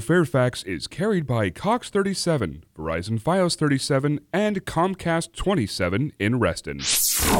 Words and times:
Fairfax 0.00 0.62
is 0.62 0.86
carried 0.86 1.26
by 1.26 1.50
Cox 1.50 1.90
37, 1.90 2.64
Verizon 2.76 3.20
Fios 3.20 3.56
37, 3.56 4.20
and 4.32 4.64
Comcast 4.64 5.32
27 5.34 6.12
in 6.18 6.38
Reston. 6.38 6.80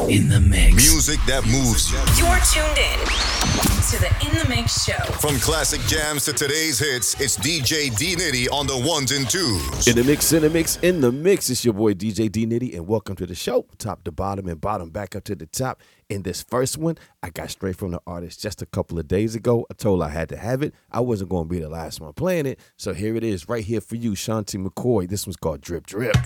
In 0.09 0.29
the 0.29 0.41
mix. 0.41 0.75
Music 0.75 1.21
that 1.27 1.45
moves 1.47 1.91
you. 1.91 1.99
You're 2.25 2.39
tuned 2.41 2.79
in 2.79 3.76
to 3.91 4.01
the 4.01 4.09
In 4.27 4.37
the 4.37 4.49
Mix 4.49 4.85
show. 4.85 4.99
From 5.21 5.39
classic 5.39 5.81
jams 5.83 6.25
to 6.25 6.33
today's 6.33 6.77
hits, 6.77 7.21
it's 7.21 7.37
DJ 7.37 7.97
D 7.97 8.17
Nitty 8.17 8.51
on 8.53 8.67
the 8.67 8.77
ones 8.77 9.13
and 9.13 9.31
twos. 9.31 9.87
In 9.87 9.95
the 9.95 10.03
mix, 10.03 10.33
in 10.33 10.43
the 10.43 10.51
mix, 10.51 10.77
in 10.79 11.01
the 11.01 11.13
mix. 11.13 11.51
It's 11.51 11.65
your 11.65 11.73
boy 11.75 11.95
DJ 11.95 12.33
D 12.33 12.47
Nitty, 12.47 12.75
and 12.75 12.89
welcome 12.89 13.15
to 13.15 13.27
the 13.27 13.37
show. 13.37 13.65
Top 13.79 14.03
to 14.03 14.11
bottom 14.11 14.49
and 14.49 14.61
bottom 14.61 14.91
back 14.91 15.15
up 15.15 15.23
to 15.25 15.37
the 15.37 15.47
top. 15.47 15.81
In 16.09 16.23
this 16.23 16.43
first 16.43 16.79
one, 16.79 16.99
I 17.23 17.31
got 17.31 17.49
straight 17.49 17.77
from 17.77 17.93
the 17.93 18.01
artist 18.09 18.43
just 18.43 18.61
a 18.61 18.67
couple 18.67 18.99
of 18.99 19.07
days 19.07 19.37
ago. 19.37 19.65
I 19.71 19.75
told 19.75 20.03
her 20.03 20.09
I 20.09 20.11
had 20.11 20.31
to 20.31 20.37
have 20.37 20.65
it. 20.65 20.75
I 20.91 20.99
wasn't 20.99 21.31
going 21.31 21.45
to 21.45 21.49
be 21.49 21.61
the 21.61 21.69
last 21.69 22.01
one 22.01 22.13
playing 22.13 22.47
it. 22.47 22.59
So 22.77 22.93
here 22.93 23.15
it 23.15 23.23
is, 23.23 23.49
right 23.49 23.65
here 23.65 23.81
for 23.81 23.95
you, 23.95 24.13
Shanti 24.13 24.61
McCoy. 24.67 25.09
This 25.09 25.29
one's 25.29 25.37
called 25.37 25.61
Drip 25.61 25.87
Drip. 25.87 26.17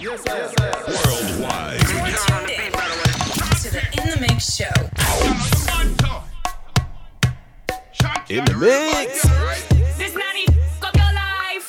You're 0.00 0.18
tuned 0.18 0.40
in 2.50 2.72
to 3.62 3.70
the 3.70 3.82
In 4.02 4.10
the 4.10 4.26
Mix 4.28 4.56
show. 4.56 4.95
In 8.28 8.44
the 8.44 8.54
mix. 8.56 9.22
This 9.96 10.12
nanny, 10.16 10.46
up 10.82 10.96
your 10.96 11.12
life. 11.14 11.68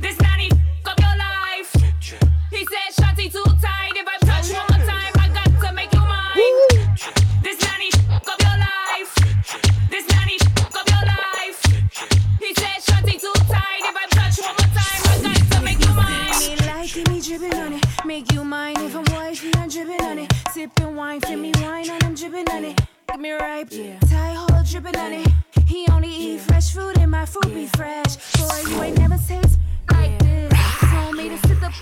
This 0.00 0.20
nanny, 0.20 0.48
up 0.86 0.96
your 1.00 1.16
life. 1.18 1.74
He 2.52 2.64
said, 2.66 2.94
Shanti 2.94 3.32
too 3.32 3.42
tight. 3.60 3.90
If 3.96 4.06
I 4.06 4.16
touch 4.24 4.52
one 4.52 4.66
more 4.70 4.86
time, 4.86 5.12
I 5.18 5.28
got 5.34 5.50
to 5.60 5.72
make 5.74 5.92
you 5.92 5.98
mine. 5.98 6.36
This 7.42 7.60
nanny, 7.62 7.90
up 8.08 8.40
your 8.40 8.58
life. 8.62 9.12
This 9.90 10.06
nanny, 10.10 10.38
up 10.72 10.88
your 10.88 11.04
life. 11.04 11.58
He 12.38 12.54
said, 12.54 12.78
Shanti 12.86 13.20
too 13.20 13.32
tight. 13.50 13.82
If 13.82 13.96
I 13.96 14.06
touch 14.10 14.38
one 14.38 14.54
more 14.54 14.70
time, 14.78 15.02
I 15.02 15.34
got 15.34 15.50
to 15.50 15.60
make 15.64 15.80
you 15.84 15.94
mine. 15.94 16.38
Me 16.38 16.54
like 16.64 17.08
me 17.08 17.20
dripping 17.20 17.58
on 17.58 17.72
it. 17.72 17.84
Make 18.04 18.32
you 18.32 18.44
mine 18.44 18.76
if 18.78 18.94
I'm 18.94 19.04
wifey, 19.16 19.50
I'm 19.56 19.68
dripping 19.68 20.00
on 20.00 20.18
it. 20.20 20.32
Sipping 20.52 20.94
wine, 20.94 21.20
feel 21.22 21.38
me 21.38 21.50
wine 21.56 21.90
and 21.90 22.04
I'm 22.04 22.14
dripping 22.14 22.48
on 22.50 22.64
it. 22.66 22.80
Get 23.08 23.18
me 23.18 23.32
ripe, 23.32 23.68
yeah. 23.72 23.98
Tie 23.98 24.34
hole 24.34 24.62
dripping 24.64 24.96
on 24.96 25.12
it. 25.14 25.28
He 25.72 25.88
only 25.90 26.10
eat 26.10 26.40
fresh 26.40 26.74
fruit 26.74 26.98
and 26.98 27.10
my 27.10 27.24
fruit 27.24 27.54
be 27.54 27.66
fresh. 27.66 28.16
Boy, 28.36 28.60
you 28.68 28.82
ain't 28.82 28.98
never 28.98 29.16
taste 29.16 29.58
like 29.90 30.18
this. 30.18 30.52
Told 30.92 31.14
me 31.16 31.30
to 31.30 31.38
sit 31.48 31.60
the 31.60 31.72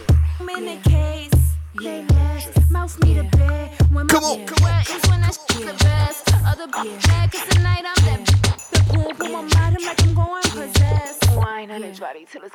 in 0.56 0.64
the 0.64 0.88
case. 0.88 1.32
They 1.74 2.04
less, 2.04 2.70
mouth 2.70 2.96
me 3.02 3.14
to 3.14 3.24
bed. 3.36 3.72
When 3.90 4.06
Come 4.06 4.22
on, 4.22 4.46
come 4.46 4.64
on, 4.64 4.80
is 4.82 5.10
when 5.10 5.24
I 5.24 5.32
shit 5.32 5.66
the 5.66 5.76
best. 5.82 6.32
Other 6.46 6.68
bitch 6.68 7.08
mad 7.08 7.32
cause 7.32 7.48
tonight 7.48 7.84
I'm 7.84 8.04
that 8.04 8.26
The 8.70 8.78
pool, 8.94 9.10
put 9.12 9.32
my 9.32 9.42
mind, 9.42 9.76
I'm 9.76 9.84
like 9.84 10.02
I'm 10.04 10.14
going 10.14 10.42
possessed. 10.42 11.28
Wine 11.34 11.72
on 11.72 11.82
his 11.82 11.98
body 11.98 12.28
till 12.30 12.44
it's 12.44 12.54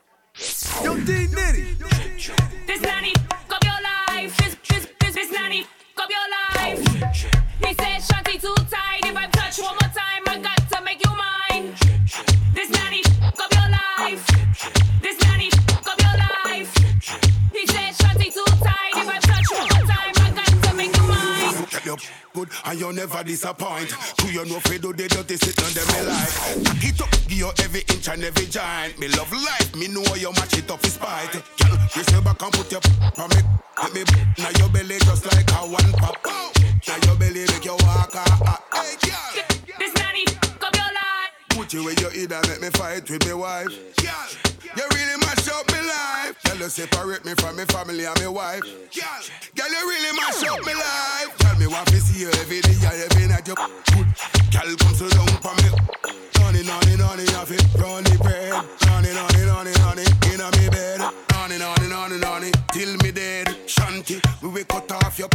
This 2.66 2.81
nanny, 2.81 3.13
up 3.52 3.61
your 3.61 3.81
life. 3.83 4.38
This, 4.38 4.56
this, 4.69 4.88
this, 5.02 5.16
this 5.16 5.31
nanny, 5.33 5.66
up 5.97 6.09
your 6.09 6.29
life. 6.29 6.79
He 7.59 7.73
said, 7.73 8.01
Shanti 8.01 8.41
too 8.41 8.55
tight. 8.69 9.01
If 9.03 9.15
I 9.15 9.27
touch 9.27 9.59
one 9.59 9.75
more 9.81 9.91
time, 9.93 10.23
I 10.27 10.39
got 10.39 10.69
to 10.71 10.83
make 10.83 11.03
you 11.03 11.11
mine. 11.15 11.73
This 12.53 12.69
nanny, 12.71 13.01
up 13.23 13.53
your 13.53 13.69
life. 13.69 14.25
This 15.01 15.19
nanny, 15.21 15.49
up 15.85 15.99
your 16.01 16.17
life. 16.17 17.34
And 22.66 22.80
you 22.80 22.94
never 22.94 23.23
disappoint. 23.23 23.91
Who 24.21 24.30
you 24.30 24.45
know 24.45 24.59
fi 24.61 24.77
do 24.77 24.94
the 24.94 25.08
dirty 25.08 25.38
sit 25.38 25.58
on 25.61 25.71
them 25.73 25.88
me 25.88 26.02
like. 26.09 26.63
Knock 26.63 26.83
it 26.83 27.02
up, 27.02 27.11
give 27.27 27.38
you 27.38 27.52
every 27.63 27.81
inch 27.94 28.07
and 28.09 28.23
every 28.23 28.45
giant. 28.47 28.99
Me 28.99 29.07
love 29.09 29.31
life, 29.31 29.75
me 29.75 29.88
know 29.88 30.03
you 30.16 30.31
match 30.33 30.57
it 30.57 30.69
up 30.69 30.83
in 30.83 30.89
spite. 30.89 31.31
Girl, 31.31 31.77
raise 31.95 32.11
your 32.11 32.22
back 32.22 32.41
and 32.41 32.53
put 32.53 32.72
your 32.72 32.81
on 33.17 33.30
me. 33.30 33.41
Let 33.81 33.94
me 33.94 34.03
now 34.38 34.49
your 34.57 34.69
belly 34.69 34.97
just 34.99 35.25
like 35.31 35.49
a 35.52 35.61
one 35.67 35.91
pop. 35.94 36.17
Now 36.88 36.97
your 37.06 37.16
belly 37.16 37.45
make 37.51 37.66
you 37.66 37.78
walk 37.85 38.12
ah 38.16 38.39
ah. 38.45 38.62
Hey 38.73 38.95
girl, 39.03 39.54
life. 41.55 41.63
put 41.63 41.73
you 41.73 41.83
where 41.83 41.93
you 41.93 42.09
eat 42.23 42.31
and 42.31 42.47
let 42.47 42.61
me 42.61 42.69
fight 42.71 43.09
with 43.09 43.25
me 43.25 43.33
wife. 43.33 43.67
Girl, 43.97 44.29
you 44.75 44.83
really 44.93 45.17
mash 45.19 45.47
up 45.47 45.66
me 45.71 45.79
life. 45.79 46.35
Girl, 46.43 46.57
you 46.57 46.69
separate 46.69 47.25
me 47.25 47.33
from 47.35 47.55
me 47.55 47.66
family 47.66 48.05
and 48.05 48.19
me 48.19 48.27
wife. 48.27 48.61
Girl, 48.61 49.21
girl, 49.55 49.69
you 49.69 49.89
really 49.89 50.17
mash 50.17 50.44
up 50.44 50.65
me 50.65 50.73
life. 50.73 51.38
Tell 51.38 51.57
me 51.57 51.67
want 51.67 51.88
to 51.88 51.99
see 52.01 52.21
you 52.21 52.29
every 52.29 52.61
day 52.61 52.75
and 52.83 53.11
every 53.11 53.27
night. 53.27 53.47
You 53.47 53.55
good. 53.55 54.07
Girl, 54.51 54.75
come 54.77 54.95
so 54.95 55.09
down 55.09 55.27
for 55.44 55.55
me. 55.63 55.69
Nonny, 56.39 56.63
nonny, 56.63 56.95
nonny, 56.97 57.25
have 57.31 57.51
it. 57.51 57.63
Run 57.75 58.03
the 58.03 58.17
bread. 58.21 58.53
Nonny, 58.88 59.13
nonny, 59.13 59.45
nonny, 59.45 59.71
nonny. 59.79 60.05
In 60.33 60.41
a 60.41 60.51
me 60.57 60.69
bed. 60.69 60.99
Nonny, 61.31 61.57
nonny, 61.57 61.88
nonny, 61.88 62.17
nonny. 62.19 62.51
Till 62.71 62.95
me 62.97 63.11
dead. 63.11 63.55
Shanty, 63.65 64.19
we 64.41 64.49
will 64.49 64.65
cut 64.65 64.91
off 64.91 65.17
your. 65.19 65.29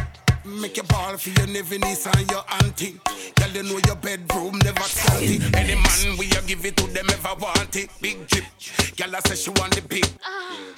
Make 0.44 0.76
your 0.76 0.86
ball 0.86 1.16
for 1.18 1.30
your 1.30 1.46
never 1.48 1.78
niece 1.78 2.06
and 2.06 2.30
your 2.30 2.42
auntie. 2.62 2.98
Girl, 3.36 3.50
you 3.50 3.62
know 3.62 3.80
your 3.86 3.96
bedroom 3.96 4.58
never 4.64 4.82
scanty. 4.82 5.40
Any 5.54 5.74
man 5.74 6.16
we 6.18 6.26
you 6.26 6.42
give 6.46 6.64
it 6.64 6.76
to 6.78 6.86
them 6.86 7.06
ever 7.10 7.34
want 7.38 7.76
it. 7.76 7.90
Big 8.00 8.26
drip. 8.26 8.44
Girl, 8.96 9.16
I 9.16 9.20
say 9.20 9.34
she 9.36 9.50
want 9.50 9.74
the 9.74 9.82
big. 9.82 10.06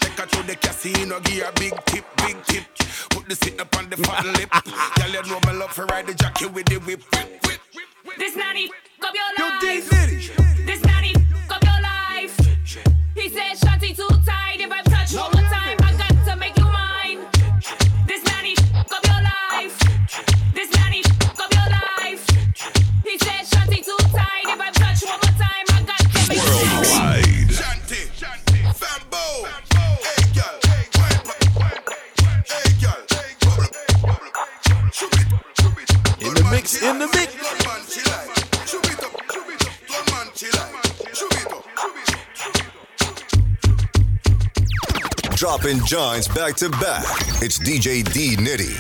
Take 0.00 0.18
her 0.18 0.26
to 0.26 0.42
the 0.46 0.56
casino, 0.56 1.20
give 1.20 1.44
her 1.44 1.52
big 1.52 1.74
tip, 1.84 2.04
big 2.18 2.42
tip. 2.44 2.64
Put 3.10 3.28
the 3.28 3.36
sit 3.36 3.60
up 3.60 3.76
on 3.78 3.88
the 3.88 3.96
fat 3.98 4.24
lip. 4.26 4.50
Girl, 4.96 5.10
you 5.10 5.30
know 5.30 5.38
my 5.44 5.52
love 5.52 5.70
for 5.70 5.86
ride 5.86 6.06
the 6.06 6.14
jockey 6.14 6.46
with 6.46 6.66
the 6.66 6.78
whip. 6.78 7.02
whip, 7.12 7.40
whip. 7.44 7.60
whip 8.04 8.16
This 8.18 8.34
nanny, 8.34 8.68
up 9.02 9.14
your 9.14 9.46
life. 9.46 9.88
This 10.66 10.82
nanny, 10.84 11.14
up 11.50 11.62
your 11.62 11.80
life. 11.82 12.36
He 13.14 13.28
said, 13.28 13.56
Shanti 13.58 13.94
too 13.94 14.08
tight. 14.26 14.60
If 14.60 14.70
I 14.72 14.82
touch 14.82 15.14
one 15.14 15.30
more 15.32 15.50
time, 15.50 15.81
tight. 24.12 24.46
If 24.46 24.60
I 24.60 24.70
touch 24.70 25.02
one 25.04 25.18
more 25.20 25.34
time, 25.40 25.64
I 25.68 25.82
got 25.82 25.98
to 25.98 26.28
make. 26.28 26.38
Worldwide. 26.38 27.52
Shanty, 27.52 28.02
Fambo. 28.78 29.24
Hey, 30.06 30.22
girl. 30.36 30.58
Hey, 30.68 30.84
girl. 32.80 33.00
Bubble, 33.44 33.70
bubble. 34.02 34.30
Shoot 34.92 35.14
it, 35.20 35.26
shoot 35.58 35.78
it. 35.82 35.90
In 36.22 36.32
the 36.34 36.44
mix, 36.50 36.66
in 36.82 36.98
the 36.98 37.06
mix. 37.08 37.34
Gun 37.34 37.56
man, 37.66 37.80
she 37.88 38.00
like. 38.10 38.30
Shoot 38.66 38.86
it 38.90 39.02
up, 39.02 39.12
shoot 39.32 39.48
it 39.52 39.62
up. 39.66 39.72
Gun 39.88 40.04
man, 40.12 40.26
she 40.34 40.46
like. 40.50 40.74
Shoot 41.14 41.32
it 41.32 41.52
up, 41.52 41.64
shoot 41.78 41.96
it 41.96 42.04
up. 42.04 42.08
Dropping 45.36 45.84
joints 45.84 46.28
back 46.28 46.54
to 46.56 46.68
back. 46.70 47.04
It's 47.42 47.58
DJ 47.58 48.02
D 48.12 48.36
Nitty. 48.36 48.76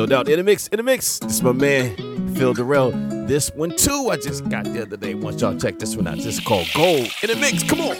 No 0.00 0.06
doubt. 0.06 0.30
In 0.30 0.38
the 0.38 0.42
mix, 0.42 0.66
in 0.68 0.78
the 0.78 0.82
mix. 0.82 1.18
This 1.18 1.32
is 1.32 1.42
my 1.42 1.52
man, 1.52 2.34
Phil 2.34 2.54
Durrell. 2.54 2.90
This 3.26 3.50
one 3.50 3.76
too, 3.76 4.08
I 4.10 4.16
just 4.16 4.48
got 4.48 4.64
the 4.64 4.80
other 4.80 4.96
day. 4.96 5.12
Once 5.12 5.42
y'all 5.42 5.54
check 5.54 5.78
this 5.78 5.94
one 5.94 6.06
out, 6.06 6.16
this 6.16 6.38
is 6.38 6.40
called 6.40 6.66
Gold. 6.74 7.10
In 7.22 7.28
the 7.28 7.36
mix, 7.36 7.62
come 7.62 7.82
on. 7.82 7.98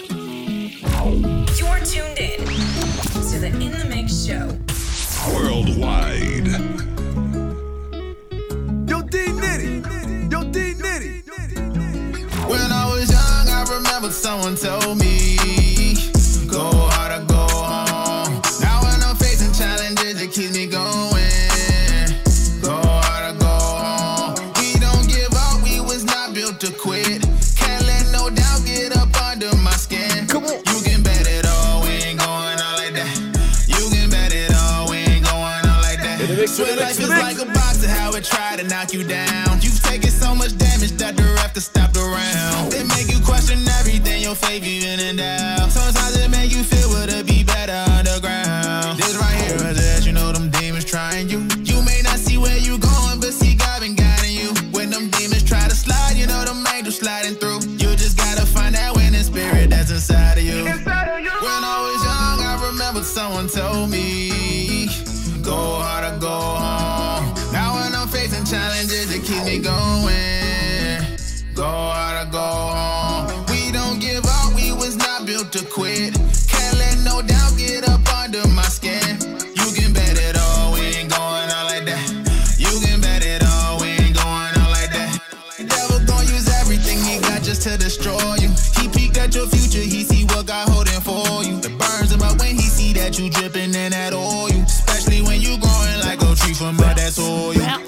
You're 1.58 1.78
tuned 1.84 2.18
in 2.18 2.38
to 2.40 3.38
the 3.38 3.48
In 3.48 3.72
the 3.72 3.84
Mix 3.90 4.24
show. 4.24 4.48
Worldwide. 5.34 6.48
Yo, 8.88 9.02
D 9.02 9.18
Nitty. 9.36 10.32
Yo, 10.32 10.42
D 10.50 10.72
Nitty. 10.72 11.20
When 12.48 12.60
I 12.72 12.90
was 12.90 13.10
young, 13.10 13.48
I 13.50 13.66
remember 13.74 14.10
someone 14.10 14.56
told 14.56 14.79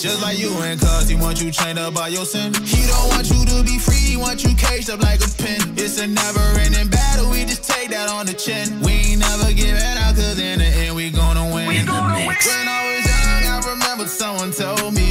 Just 0.03 0.21
like 0.21 0.37
you 0.37 0.51
and 0.63 0.81
cuz 0.81 1.09
he 1.09 1.15
want 1.15 1.41
you 1.41 1.53
chained 1.53 1.79
up 1.79 1.95
by 1.95 2.09
your 2.09 2.25
sin. 2.25 2.53
He 2.67 2.83
don't 2.89 3.09
want 3.11 3.31
you 3.31 3.47
to 3.47 3.63
be 3.63 3.79
free, 3.79 4.03
he 4.13 4.17
want 4.17 4.43
you 4.43 4.53
caged 4.57 4.91
up 4.91 5.01
like 5.01 5.21
a 5.23 5.31
pin. 5.41 5.63
It's 5.79 5.97
a 6.01 6.09
never 6.09 6.43
ending 6.59 6.89
battle, 6.89 7.31
we 7.31 7.45
just 7.45 7.63
take 7.63 7.91
that 7.91 8.09
on 8.09 8.27
the 8.27 8.35
chin. 8.35 8.81
We 8.81 9.15
ain't 9.15 9.21
never 9.21 9.53
giving 9.53 9.79
out, 10.03 10.17
cause 10.17 10.41
in 10.41 10.59
the 10.59 10.67
end 10.67 10.97
we 10.97 11.11
gonna 11.11 11.55
win. 11.55 11.71
In 11.71 11.87
the 11.87 12.03
mix. 12.19 12.51
When 12.51 12.67
I 12.67 12.81
was 12.91 13.07
young, 13.07 13.45
I 13.55 13.59
remember 13.71 14.07
someone 14.09 14.51
told 14.51 14.93
me, 14.93 15.02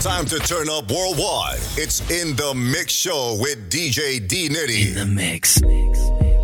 time 0.00 0.26
to 0.26 0.38
turn 0.38 0.68
up 0.68 0.90
worldwide. 0.90 1.58
It's 1.76 2.00
in 2.10 2.36
the 2.36 2.54
mix 2.54 2.92
show 2.92 3.36
with 3.40 3.70
DJ 3.70 4.26
D 4.26 4.46
In 4.46 4.52
Nitty. 4.52 4.94
the 4.94 5.06
mix. 5.06 5.60
You're 5.62 6.42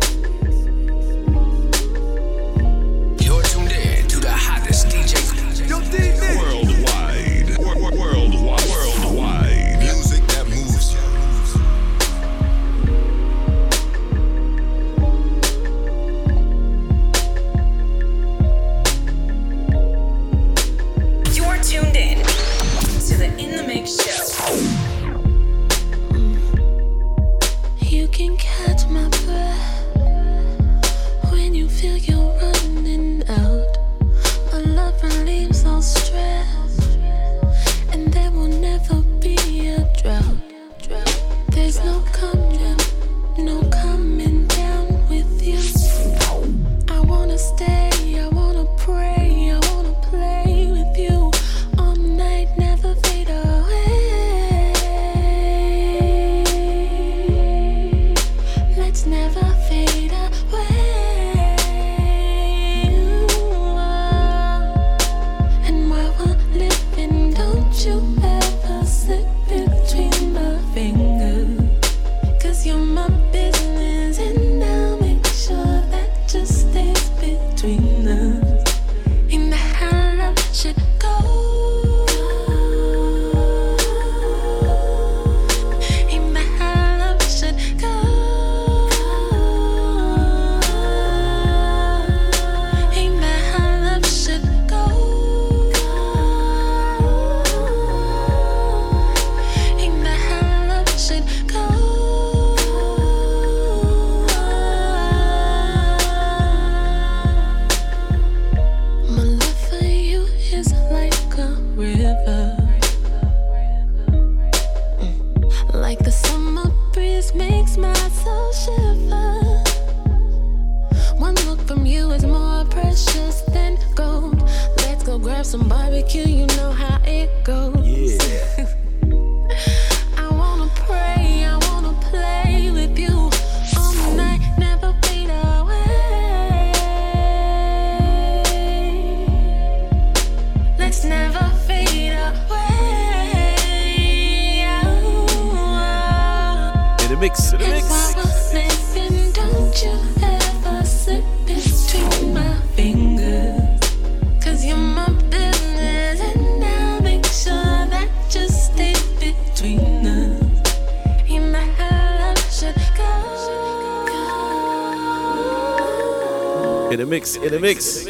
In 166.93 166.99
the 166.99 167.07
mix. 167.07 167.35
In 167.37 167.51
the 167.51 167.59
mix. 167.59 168.05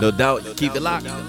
No 0.00 0.10
doubt. 0.10 0.56
Keep 0.56 0.76
it 0.76 0.80
locked. 0.80 1.04
That 1.04 1.20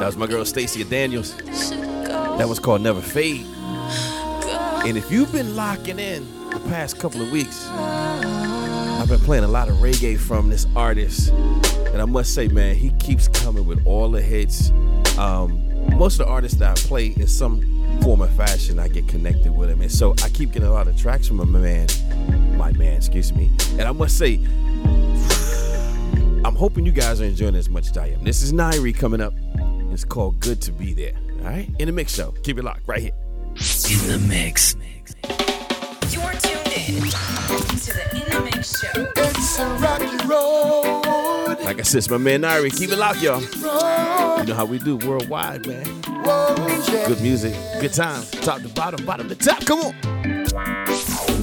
was 0.00 0.16
my 0.16 0.26
girl 0.26 0.44
Stacia 0.44 0.82
Daniels. 0.82 1.36
That 1.36 2.48
was 2.48 2.58
called 2.58 2.80
Never 2.80 3.00
Fade. 3.00 3.46
And 3.46 4.98
if 4.98 5.12
you've 5.12 5.30
been 5.30 5.54
locking 5.54 6.00
in 6.00 6.26
the 6.50 6.58
past 6.66 6.98
couple 6.98 7.22
of 7.22 7.30
weeks, 7.30 7.68
I've 7.68 9.08
been 9.08 9.20
playing 9.20 9.44
a 9.44 9.48
lot 9.48 9.68
of 9.68 9.76
reggae 9.76 10.18
from 10.18 10.50
this 10.50 10.66
artist. 10.74 11.30
And 11.30 12.02
I 12.02 12.04
must 12.04 12.34
say, 12.34 12.48
man, 12.48 12.74
he 12.74 12.90
keeps 12.98 13.28
coming 13.28 13.64
with 13.64 13.86
all 13.86 14.10
the 14.10 14.20
hits. 14.20 14.72
Um, 15.18 15.96
most 15.96 16.20
of 16.20 16.26
the 16.26 16.32
artists 16.32 16.58
that 16.58 16.78
I 16.78 16.86
play 16.86 17.06
in 17.06 17.26
some 17.26 17.62
form 18.02 18.22
or 18.22 18.28
fashion, 18.28 18.78
I 18.78 18.88
get 18.88 19.08
connected 19.08 19.54
with 19.54 19.70
them, 19.70 19.80
And 19.80 19.90
so 19.90 20.14
I 20.22 20.28
keep 20.28 20.52
getting 20.52 20.68
a 20.68 20.72
lot 20.72 20.88
of 20.88 21.00
tracks 21.00 21.28
from 21.28 21.38
my 21.38 21.44
man, 21.44 21.88
my 22.56 22.72
man, 22.72 22.96
excuse 22.96 23.32
me. 23.32 23.50
And 23.72 23.82
I 23.82 23.92
must 23.92 24.18
say, 24.18 24.34
I'm 26.44 26.54
hoping 26.54 26.86
you 26.86 26.92
guys 26.92 27.20
are 27.20 27.24
enjoying 27.24 27.54
as 27.54 27.68
much 27.68 27.90
as 27.90 27.96
I 27.96 28.08
am. 28.08 28.24
This 28.24 28.42
is 28.42 28.52
Nairi 28.52 28.94
coming 28.94 29.20
up. 29.20 29.32
It's 29.90 30.04
called 30.04 30.40
Good 30.40 30.60
to 30.62 30.72
Be 30.72 30.92
There. 30.92 31.14
All 31.38 31.46
right? 31.46 31.70
In 31.78 31.86
the 31.86 31.92
mix 31.92 32.14
show. 32.14 32.32
Keep 32.42 32.58
it 32.58 32.64
locked 32.64 32.86
right 32.86 33.00
here. 33.00 33.12
In 33.54 34.08
the 34.08 34.24
mix. 34.28 34.76
You're 35.26 35.45
Like 41.64 41.80
I 41.80 41.82
said, 41.82 41.98
it's 41.98 42.08
my 42.08 42.16
man 42.16 42.42
Nairi. 42.42 42.76
Keep 42.76 42.90
it 42.90 42.96
locked, 42.96 43.20
y'all. 43.20 43.40
You 43.42 44.46
know 44.46 44.54
how 44.54 44.64
we 44.66 44.78
do 44.78 44.96
worldwide, 44.98 45.66
man. 45.66 45.84
Good 47.08 47.20
music, 47.20 47.56
good 47.80 47.92
time. 47.92 48.22
Top 48.42 48.62
to 48.62 48.68
bottom, 48.68 49.04
bottom 49.04 49.28
to 49.28 49.34
top. 49.34 49.66
Come 49.66 49.80
on. 49.80 49.94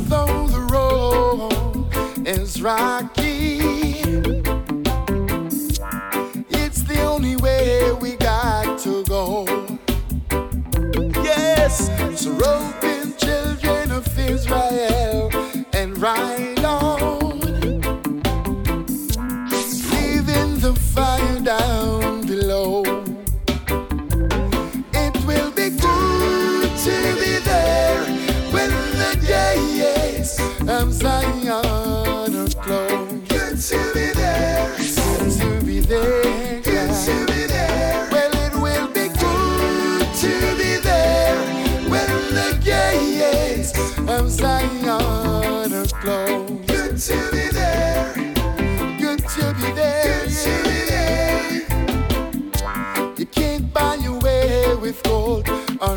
Though 0.08 0.48
the 0.48 0.62
road 0.72 2.26
is 2.26 2.62
rocky. 2.62 3.33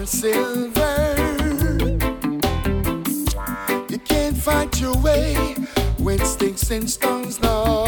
Silver. 0.06 1.14
You 3.88 3.98
can't 3.98 4.36
fight 4.36 4.80
your 4.80 4.96
way 4.98 5.56
with 5.98 6.24
sticks 6.24 6.70
and 6.70 6.88
stones, 6.88 7.40
no. 7.40 7.85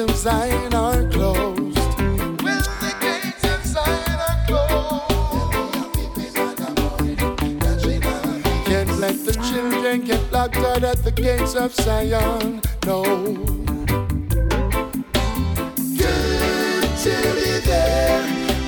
Of 0.00 0.16
Zion 0.16 0.74
are 0.74 1.04
closed. 1.10 1.78
When 2.42 2.58
the 2.80 2.94
gates 3.00 3.44
of 3.44 3.64
Zion 3.66 4.18
are 4.28 4.46
closed. 4.46 5.10
Can't 8.64 8.98
let 8.98 9.24
the 9.26 9.32
children 9.50 10.00
get 10.06 10.32
locked 10.32 10.56
out 10.56 10.84
at 10.84 11.04
the 11.04 11.12
gates 11.12 11.54
of 11.54 11.74
Zion. 11.74 12.62
No. 12.86 13.02
Good 15.98 16.96
to 17.04 17.14
be 17.36 17.60
there 17.66 18.22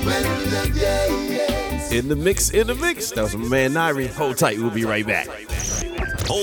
when 0.05 0.23
the 0.51 0.63
gates. 0.75 1.91
In 1.91 2.09
the 2.09 2.15
mix, 2.15 2.51
in 2.51 2.67
the 2.67 2.75
mix. 2.75 3.09
That 3.11 3.23
was 3.23 3.35
my 3.35 3.47
man 3.47 3.73
Nairi. 3.73 4.07
Hold 4.13 4.37
tight, 4.37 4.59
we'll 4.59 4.69
be 4.69 4.85
right 4.85 5.05
back. 5.05 5.27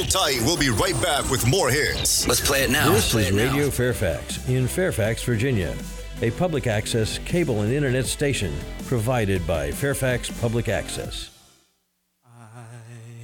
Hold 0.00 0.11
tight. 0.11 0.40
We'll 0.47 0.57
be 0.57 0.71
right 0.71 0.99
back 1.02 1.30
with 1.30 1.47
more 1.47 1.69
hits. 1.69 2.26
Let's 2.26 2.40
play 2.40 2.62
it 2.62 2.71
now. 2.71 2.90
This 2.90 3.14
is 3.14 3.33
Radio 3.33 3.69
Fairfax 3.69 4.49
in 4.49 4.66
Fairfax, 4.66 5.23
Virginia, 5.25 5.76
a 6.23 6.30
public 6.30 6.66
access 6.66 7.19
cable 7.19 7.61
and 7.61 7.71
internet 7.71 8.07
station 8.07 8.50
provided 8.87 9.47
by 9.47 9.71
Fairfax 9.71 10.30
Public 10.40 10.71
Access. 10.71 11.28
I 12.25 12.64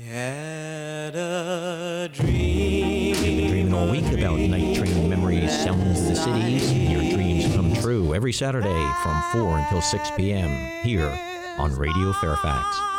Had 0.07 1.17
a 1.17 2.11
dream. 2.13 3.15
You've 3.15 3.23
been 3.23 3.49
dreaming 3.49 3.73
all 3.73 3.91
week 3.91 4.13
about 4.13 4.39
night 4.39 4.77
train 4.77 5.09
memories, 5.09 5.59
sounds 5.65 6.03
of 6.03 6.09
the 6.09 6.15
cities. 6.15 6.71
Your 6.75 7.11
dreams 7.11 7.55
come 7.55 7.73
true 7.77 8.15
every 8.15 8.35
Saturday 8.35 8.93
from 9.03 9.23
4 9.33 9.61
until 9.61 9.81
6 9.81 10.11
p.m. 10.19 10.51
here 10.83 11.19
on 11.57 11.75
Radio 11.75 12.13
Fairfax. 12.13 12.96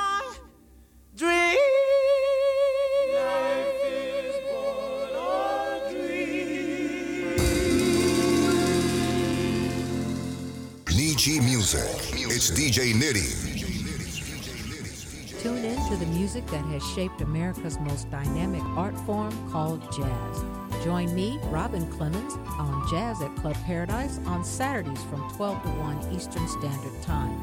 Music. 11.67 11.99
It's 12.13 12.49
DJ 12.49 12.93
Nitty. 12.93 13.27
Tune 15.41 15.65
in 15.65 15.75
to 15.89 15.97
the 15.97 16.05
music 16.05 16.47
that 16.47 16.63
has 16.67 16.81
shaped 16.95 17.19
America's 17.19 17.77
most 17.79 18.09
dynamic 18.09 18.63
art 18.77 18.97
form 19.01 19.33
called 19.51 19.81
jazz. 19.91 20.45
Join 20.85 21.13
me, 21.13 21.37
Robin 21.47 21.85
Clemens, 21.91 22.35
on 22.57 22.87
Jazz 22.89 23.21
at 23.21 23.35
Club 23.35 23.57
Paradise 23.65 24.21
on 24.27 24.45
Saturdays 24.45 25.03
from 25.09 25.29
12 25.31 25.61
to 25.63 25.69
1 25.69 26.15
Eastern 26.15 26.47
Standard 26.47 27.03
Time. 27.03 27.37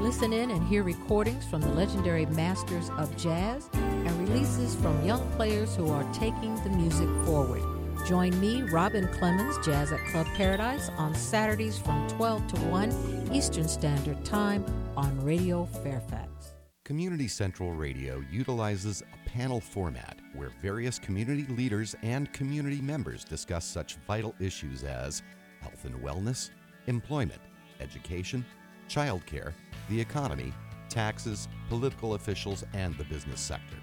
Listen 0.00 0.32
in 0.32 0.52
and 0.52 0.64
hear 0.68 0.84
recordings 0.84 1.44
from 1.44 1.60
the 1.60 1.70
legendary 1.70 2.26
masters 2.26 2.90
of 2.90 3.16
jazz 3.16 3.68
and 3.72 4.28
releases 4.28 4.76
from 4.76 5.04
young 5.04 5.28
players 5.32 5.74
who 5.74 5.90
are 5.90 6.04
taking 6.12 6.54
the 6.62 6.70
music 6.70 7.08
forward. 7.26 7.73
Join 8.04 8.38
me, 8.38 8.60
Robin 8.64 9.08
Clemens, 9.08 9.56
Jazz 9.64 9.90
at 9.90 10.04
Club 10.08 10.26
Paradise 10.34 10.90
on 10.98 11.14
Saturdays 11.14 11.78
from 11.78 12.06
12 12.10 12.48
to 12.48 12.60
1 12.60 13.30
Eastern 13.32 13.66
Standard 13.66 14.22
Time 14.26 14.62
on 14.94 15.24
Radio 15.24 15.64
Fairfax. 15.64 16.52
Community 16.84 17.26
Central 17.26 17.72
Radio 17.72 18.22
utilizes 18.30 19.02
a 19.02 19.28
panel 19.30 19.58
format 19.58 20.18
where 20.34 20.50
various 20.60 20.98
community 20.98 21.46
leaders 21.54 21.96
and 22.02 22.30
community 22.34 22.82
members 22.82 23.24
discuss 23.24 23.64
such 23.64 23.96
vital 24.06 24.34
issues 24.38 24.84
as 24.84 25.22
health 25.62 25.86
and 25.86 25.94
wellness, 26.02 26.50
employment, 26.88 27.40
education, 27.80 28.44
childcare, 28.86 29.54
the 29.88 29.98
economy, 29.98 30.52
taxes, 30.90 31.48
political 31.70 32.12
officials, 32.14 32.64
and 32.74 32.94
the 32.98 33.04
business 33.04 33.40
sector. 33.40 33.76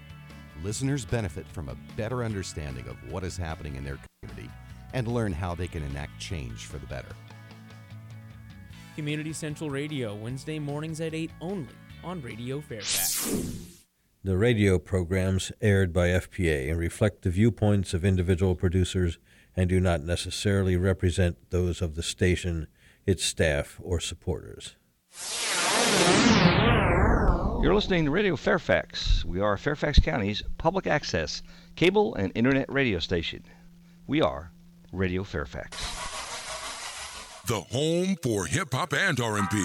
Listeners 0.64 1.04
benefit 1.04 1.46
from 1.48 1.68
a 1.68 1.76
better 1.96 2.22
understanding 2.22 2.86
of 2.86 2.96
what 3.10 3.24
is 3.24 3.36
happening 3.36 3.74
in 3.74 3.84
their 3.84 3.98
community 4.20 4.48
and 4.94 5.08
learn 5.08 5.32
how 5.32 5.54
they 5.54 5.66
can 5.66 5.82
enact 5.82 6.20
change 6.20 6.66
for 6.66 6.78
the 6.78 6.86
better. 6.86 7.08
Community 8.94 9.32
Central 9.32 9.70
Radio, 9.70 10.14
Wednesday 10.14 10.58
mornings 10.58 11.00
at 11.00 11.14
8 11.14 11.30
only 11.40 11.74
on 12.04 12.22
Radio 12.22 12.60
Fairfax. 12.60 13.58
The 14.22 14.36
radio 14.36 14.78
programs 14.78 15.50
aired 15.60 15.92
by 15.92 16.08
FPA 16.08 16.76
reflect 16.76 17.22
the 17.22 17.30
viewpoints 17.30 17.92
of 17.92 18.04
individual 18.04 18.54
producers 18.54 19.18
and 19.56 19.68
do 19.68 19.80
not 19.80 20.02
necessarily 20.02 20.76
represent 20.76 21.50
those 21.50 21.82
of 21.82 21.96
the 21.96 22.04
station, 22.04 22.68
its 23.04 23.24
staff, 23.24 23.80
or 23.82 23.98
supporters. 23.98 24.76
You're 27.62 27.76
listening 27.76 28.06
to 28.06 28.10
Radio 28.10 28.34
Fairfax. 28.34 29.24
We 29.24 29.40
are 29.40 29.56
Fairfax 29.56 30.00
County's 30.00 30.42
public 30.58 30.88
access 30.88 31.44
cable 31.76 32.12
and 32.16 32.32
internet 32.34 32.68
radio 32.68 32.98
station. 32.98 33.44
We 34.08 34.20
are 34.20 34.50
Radio 34.90 35.22
Fairfax. 35.22 35.76
The 37.46 37.60
home 37.60 38.16
for 38.20 38.46
hip 38.46 38.72
hop 38.72 38.92
and 38.94 39.20
R&B. 39.20 39.58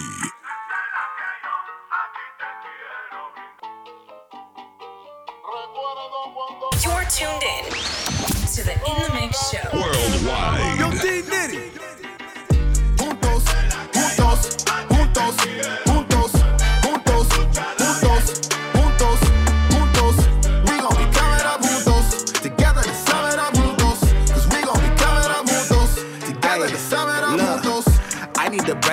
You're 6.83 7.03
tuned 7.09 7.41
in 7.41 7.65
to 8.53 8.63
the 8.63 8.73
In 8.73 9.01
the 9.01 9.19
Mix 9.19 9.49
show. 9.49 9.69
Worldwide. 9.73 11.36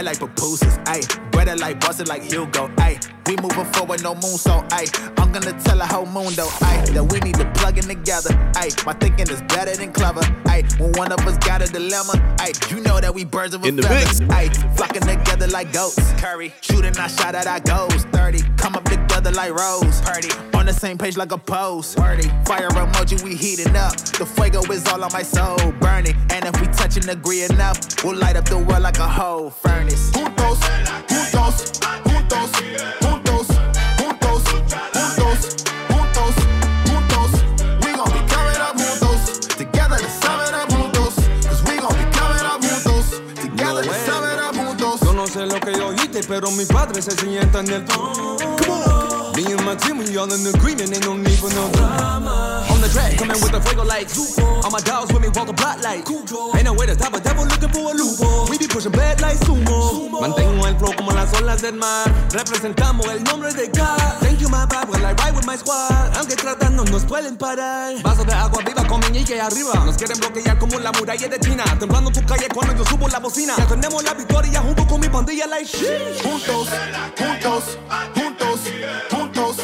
Like 0.04 0.18
pupusas, 0.18 0.78
ayy. 0.87 1.33
It 1.46 1.60
like 1.60 1.78
busted 1.80 2.08
like 2.08 2.22
Hugo, 2.22 2.68
ayy. 2.76 2.98
We 3.26 3.36
moving 3.36 3.64
forward, 3.72 4.02
no 4.02 4.14
moon, 4.14 4.38
so 4.38 4.62
ayy. 4.70 4.88
I'm 5.20 5.30
gonna 5.30 5.52
tell 5.62 5.80
a 5.80 5.84
whole 5.86 6.06
moon 6.06 6.32
though, 6.34 6.48
ayy. 6.64 6.94
That 6.94 7.04
we 7.04 7.20
need 7.20 7.34
to 7.36 7.44
plug 7.52 7.76
in 7.78 7.84
together, 7.84 8.30
ayy. 8.54 8.84
My 8.86 8.94
thinking 8.94 9.28
is 9.28 9.42
better 9.42 9.76
than 9.76 9.92
clever, 9.92 10.20
ayy. 10.48 10.64
When 10.80 10.92
one 10.92 11.12
of 11.12 11.20
us 11.26 11.36
got 11.38 11.62
a 11.62 11.66
dilemma, 11.70 12.12
ayy. 12.38 12.70
You 12.70 12.80
know 12.80 12.98
that 13.00 13.14
we 13.14 13.24
birds 13.24 13.54
of 13.54 13.62
a 13.62 13.68
In 13.68 13.76
the 13.76 13.82
feather, 13.82 13.94
mix. 13.94 14.20
ayy. 14.34 14.76
Flocking 14.76 15.02
together 15.02 15.46
like 15.48 15.70
goats. 15.72 16.00
Curry, 16.20 16.52
shooting 16.62 16.96
our 16.98 17.08
shot 17.10 17.34
at 17.34 17.46
our 17.46 17.60
goals. 17.60 18.04
30, 18.12 18.40
come 18.56 18.74
up 18.74 18.84
together 18.84 19.30
like 19.30 19.52
Rose. 19.52 20.00
Purdy, 20.00 20.30
on 20.54 20.64
the 20.66 20.72
same 20.72 20.96
page 20.96 21.16
like 21.18 21.32
a 21.32 21.38
pose. 21.38 21.94
Purdy, 21.94 22.28
fire 22.46 22.70
emoji, 22.70 23.22
we 23.22 23.34
heating 23.36 23.76
up. 23.76 23.94
The 24.18 24.24
fuego 24.26 24.60
is 24.72 24.86
all 24.88 25.04
on 25.04 25.10
my 25.12 25.22
soul, 25.22 25.56
burning. 25.80 26.16
And 26.30 26.46
if 26.46 26.58
we 26.60 26.66
touch 26.68 26.96
and 26.96 27.08
agree 27.10 27.42
enough, 27.44 27.78
we'll 28.02 28.16
light 28.16 28.36
up 28.36 28.46
the 28.46 28.58
world 28.58 28.82
like 28.82 28.98
a 28.98 29.06
whole 29.08 29.50
furnace. 29.50 30.10
Juntos, 30.12 30.58
juntos, 32.04 32.50
juntos, 33.02 33.46
juntos, 33.99 34.42
juntos, 34.42 34.42
juntos, 34.94 35.38
juntos, 35.88 36.34
juntos. 36.87 37.30
We 37.82 37.92
gon' 37.92 38.12
be 38.12 38.20
coming 38.32 38.61
up 38.61 38.76
juntos. 38.76 39.20
Together 39.56 39.99
to 39.99 40.11
sum 40.20 40.40
it 40.40 40.54
up 40.54 40.68
juntos. 40.68 41.14
Cause 41.46 41.62
we 41.64 41.76
gon' 41.78 41.96
be 41.96 42.04
coming 42.16 42.44
up 42.44 42.61
juntos. 42.61 43.06
Together 43.34 43.82
to 43.82 43.94
sum 44.06 44.25
it 44.25 44.38
up 44.38 44.54
juntos. 44.54 45.00
Yo 45.00 45.12
no 45.12 45.26
sé 45.26 45.46
lo 45.46 45.61
que 45.61 45.80
oíste, 45.80 46.20
pero 46.26 46.50
mi 46.50 46.64
padre 46.64 47.02
se 47.02 47.12
sienta 47.12 47.61
en 47.61 47.70
el 47.70 47.84
Me 49.34 49.42
and 49.50 49.64
my 49.64 49.74
team, 49.74 49.98
we 49.98 50.16
all 50.16 50.30
in 50.32 50.46
agreement, 50.46 50.94
ain't 50.94 51.04
no 51.04 51.16
need 51.16 51.38
for 51.38 51.50
no 51.50 51.68
drama. 51.72 52.64
On 52.70 52.80
the 52.80 52.88
track, 52.88 53.18
coming 53.18 53.34
with 53.42 53.50
the 53.50 53.60
fuego 53.60 53.82
like 53.82 54.06
Zuko. 54.06 54.62
All 54.62 54.70
my 54.70 54.78
dogs 54.80 55.12
with 55.12 55.22
me, 55.22 55.28
walk 55.34 55.48
the 55.48 55.52
block 55.52 55.82
like 55.82 56.04
Cujo. 56.06 56.54
Ain't 56.54 56.64
no 56.64 56.72
way 56.72 56.86
to 56.86 56.94
stop 56.94 57.14
a 57.14 57.20
devil 57.20 57.44
looking 57.44 57.68
for 57.70 57.90
a 57.90 57.94
loophole. 57.94 58.46
We 58.48 58.58
be 58.58 58.68
pushing 58.68 58.92
bad 58.92 59.20
like 59.20 59.38
sumo. 59.42 60.09
Mantengo 60.20 60.66
el 60.68 60.78
flow 60.78 60.94
como 60.94 61.11
las 61.11 61.35
olas 61.35 61.62
del 61.62 61.74
mar. 61.74 62.06
Representamos 62.30 63.06
el 63.09 63.24
nombre 63.24 63.52
de 63.52 63.66
God. 63.74 64.22
Thank 64.22 64.40
you, 64.40 64.48
my 64.48 64.66
pap, 64.66 64.88
well, 64.88 65.04
I 65.04 65.12
ride 65.14 65.35
with 65.35 65.46
my 65.46 65.56
squad. 65.56 66.14
Aunque 66.16 66.37
tratando 66.74 66.84
nos 66.92 67.04
pueden 67.04 67.37
parar. 67.37 67.94
Vaso 68.02 68.24
de 68.24 68.32
agua 68.32 68.62
viva 68.66 68.87
con 68.87 69.00
meñique 69.00 69.40
arriba. 69.40 69.72
Nos 69.84 69.96
quieren 69.96 70.18
bloquear 70.18 70.58
como 70.58 70.78
la 70.78 70.92
muralla 70.92 71.28
de 71.28 71.38
China. 71.40 71.64
Temblando 71.78 72.10
tu 72.10 72.24
calle 72.26 72.48
cuando 72.52 72.74
yo 72.76 72.84
subo 72.84 73.08
la 73.08 73.18
bocina. 73.18 73.54
Ya 73.56 73.66
tenemos 73.66 74.02
la 74.02 74.14
victoria 74.14 74.60
junto 74.60 74.87
con 74.87 75.00
mi 75.00 75.08
pandilla 75.08 75.46
like 75.46 75.66
shit. 75.66 76.22
Juntos, 76.22 76.68
juntos, 77.18 77.78
juntos, 78.14 78.60
juntos, 79.10 79.56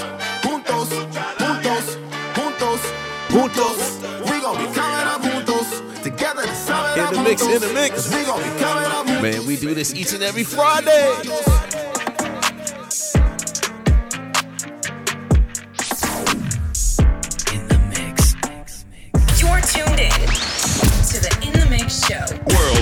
juntos, 0.43 0.89
juntos, 1.39 1.85
juntos, 2.35 2.81
juntos. 3.31 3.77
We 4.31 4.41
gon' 4.41 4.57
be 4.57 4.67
coming 4.73 5.07
up 5.07 5.23
juntos. 5.23 5.83
Together 6.03 6.45
In 6.97 7.15
the 7.15 7.23
mix, 7.23 7.43
in 7.43 7.61
the 7.61 7.73
mix. 7.75 8.09
We 8.15 8.25
gon' 8.25 8.43
be 8.43 8.49
coming 8.61 8.85
up 8.85 9.07
juntos. 9.07 9.23
Man, 9.23 9.47
we 9.47 9.57
do 9.57 9.75
this 9.75 9.95
each 9.95 10.13
and 10.13 10.23
every 10.23 10.45
Friday. 10.45 11.90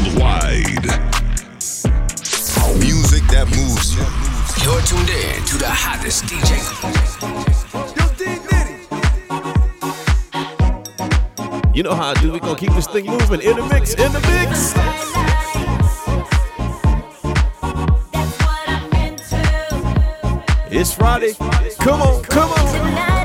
Worldwide. 0.09 0.87
Music 2.79 3.23
that 3.29 3.47
moves 3.57 3.95
you. 3.95 4.05
You're 4.65 4.81
tuned 4.83 5.11
in 5.11 5.45
to 5.45 5.59
the 5.59 5.69
hottest 5.69 6.25
DJ. 6.25 6.57
You 11.75 11.83
know 11.83 11.95
how 11.95 12.11
I 12.11 12.15
do. 12.15 12.33
We 12.33 12.41
gonna 12.41 12.57
keep 12.57 12.73
this 12.73 12.87
thing 12.87 13.07
moving. 13.07 13.43
In 13.43 13.57
the 13.57 13.67
mix, 13.67 13.95
in 13.95 14.13
the 14.13 14.21
mix. 14.21 14.75
It's 20.71 20.93
Friday. 20.95 21.35
Come 21.81 22.03
on, 22.03 22.23
come 22.23 22.51
on. 22.51 23.18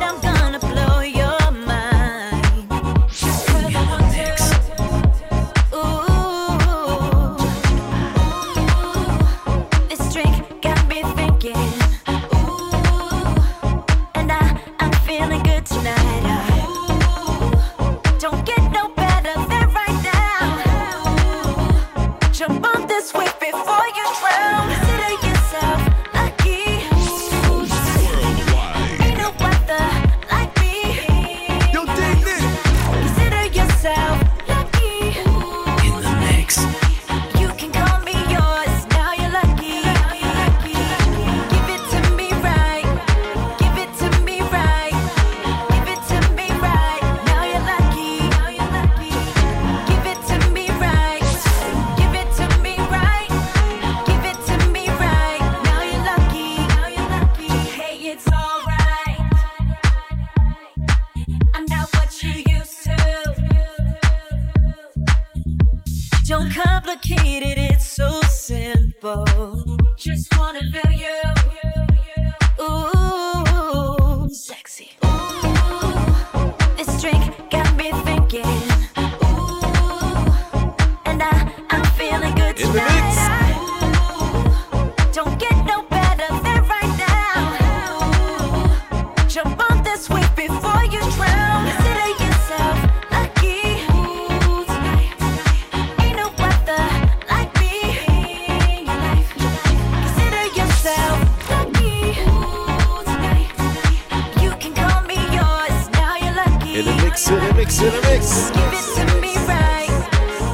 Mix, 107.13 107.29
in 107.29 107.35
the 107.35 107.53
mix, 107.53 107.79
in 107.79 107.93
the 107.93 108.01
mix. 108.01 108.49
Give 108.49 108.73
it 108.73 108.95
to 108.95 109.21
me 109.21 109.37
right. 109.45 109.87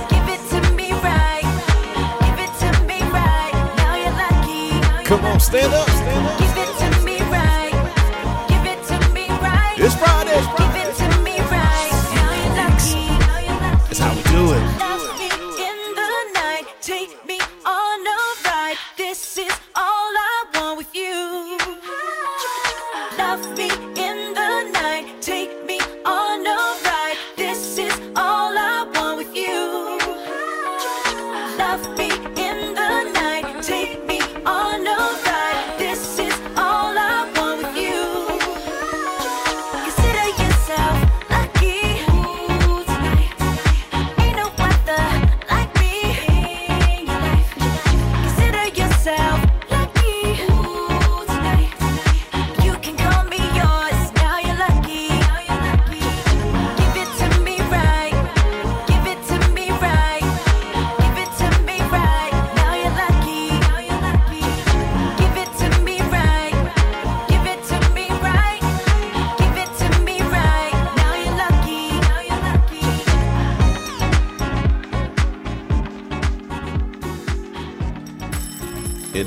Give 0.10 0.28
it 0.28 0.42
to 0.50 0.74
me 0.74 0.92
right. 0.94 1.48
Give 2.22 2.40
it 2.40 2.54
to 2.60 2.84
me 2.84 3.02
right. 3.12 3.54
Now 3.78 3.96
you're 3.96 4.12
lucky. 4.12 5.06
Come 5.06 5.24
on, 5.26 5.40
stand 5.40 5.74
up, 5.74 5.90
stand 5.90 6.28
up. 6.28 6.49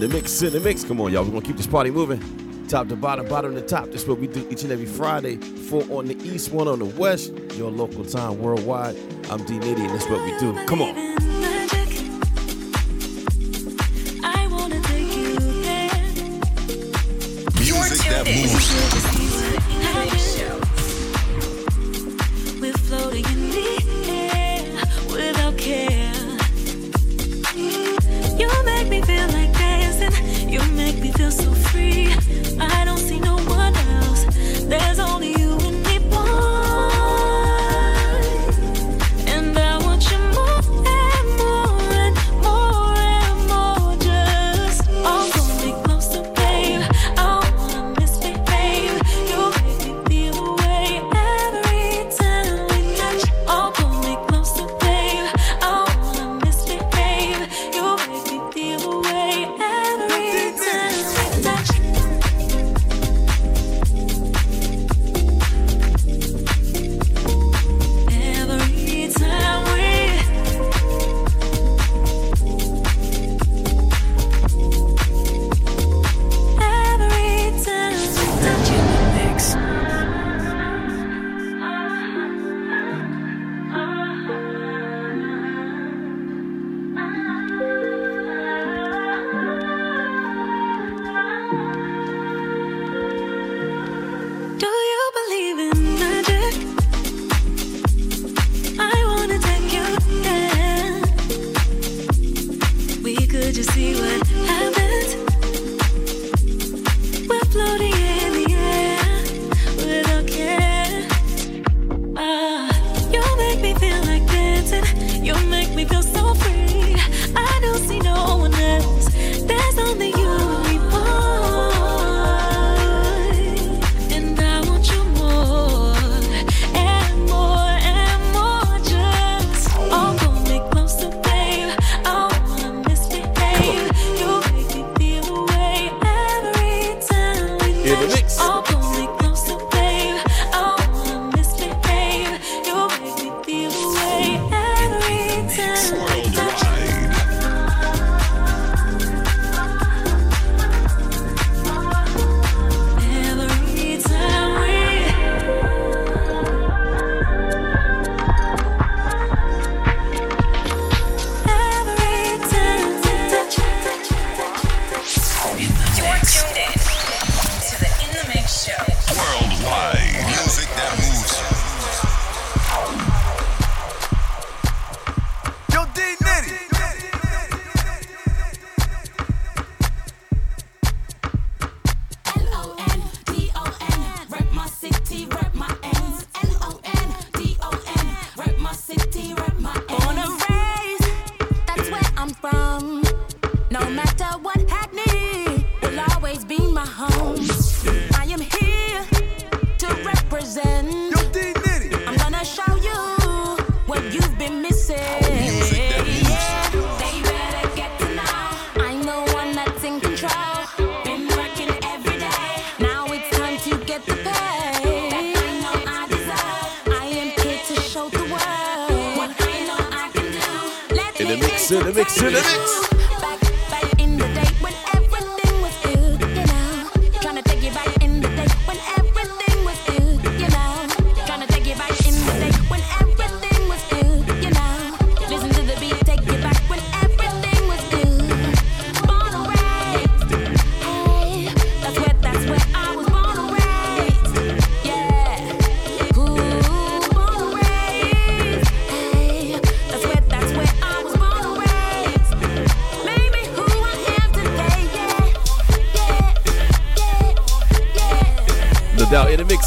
the 0.02 0.08
mix, 0.08 0.42
in 0.42 0.52
the 0.52 0.60
mix. 0.60 0.84
Come 0.84 1.00
on, 1.00 1.12
y'all. 1.12 1.24
We're 1.24 1.30
gonna 1.30 1.46
keep 1.46 1.56
this 1.56 1.66
party 1.66 1.90
moving. 1.90 2.20
Top 2.66 2.88
to 2.88 2.96
bottom, 2.96 3.28
bottom 3.28 3.54
to 3.54 3.60
top. 3.60 3.86
This 3.86 4.02
is 4.02 4.08
what 4.08 4.18
we 4.18 4.26
do 4.26 4.46
each 4.50 4.62
and 4.64 4.72
every 4.72 4.86
Friday. 4.86 5.36
Four 5.36 5.84
on 5.90 6.06
the 6.06 6.16
east, 6.24 6.50
one 6.50 6.66
on 6.66 6.80
the 6.80 6.86
west. 6.86 7.32
Your 7.56 7.70
local 7.70 8.04
time 8.04 8.38
worldwide. 8.38 8.96
I'm 9.30 9.44
D 9.44 9.58
Nitty, 9.58 9.80
and 9.80 9.90
this 9.90 10.04
is 10.04 10.10
what 10.10 10.24
we 10.24 10.36
do. 10.38 10.54
Come 10.66 10.82
on. 10.82 11.01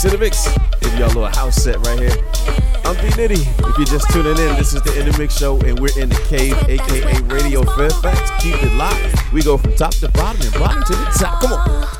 to 0.05 0.11
the 0.11 0.17
mix. 0.19 0.47
Give 0.81 0.93
y'all 0.99 1.05
a 1.05 1.07
little 1.07 1.25
house 1.25 1.55
set 1.55 1.77
right 1.77 1.97
here. 1.97 2.11
I'm 2.85 2.95
D 2.97 3.09
Nitty. 3.17 3.41
If 3.69 3.77
you're 3.77 3.85
just 3.85 4.07
tuning 4.11 4.37
in, 4.37 4.55
this 4.55 4.73
is 4.73 4.81
the 4.83 4.99
In 4.99 5.09
the 5.09 5.17
Mix 5.17 5.35
Show, 5.35 5.59
and 5.61 5.79
we're 5.79 5.97
in 5.99 6.09
the 6.09 6.21
cave, 6.29 6.55
aka 6.69 7.21
Radio 7.23 7.63
Fairfax. 7.63 8.29
Keep 8.43 8.61
it 8.61 8.73
locked. 8.73 9.33
We 9.33 9.41
go 9.41 9.57
from 9.57 9.73
top 9.73 9.95
to 9.95 10.09
bottom 10.09 10.41
and 10.41 10.53
bottom 10.53 10.83
to 10.83 10.93
the 10.93 11.05
top. 11.17 11.41
Come 11.41 11.53
on. 11.53 11.94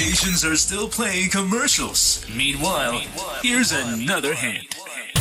Stations 0.00 0.46
are 0.46 0.56
still 0.56 0.88
playing 0.88 1.28
commercials. 1.28 2.24
Meanwhile, 2.34 3.02
here's 3.42 3.70
another 3.70 4.32
hand. 4.32 4.66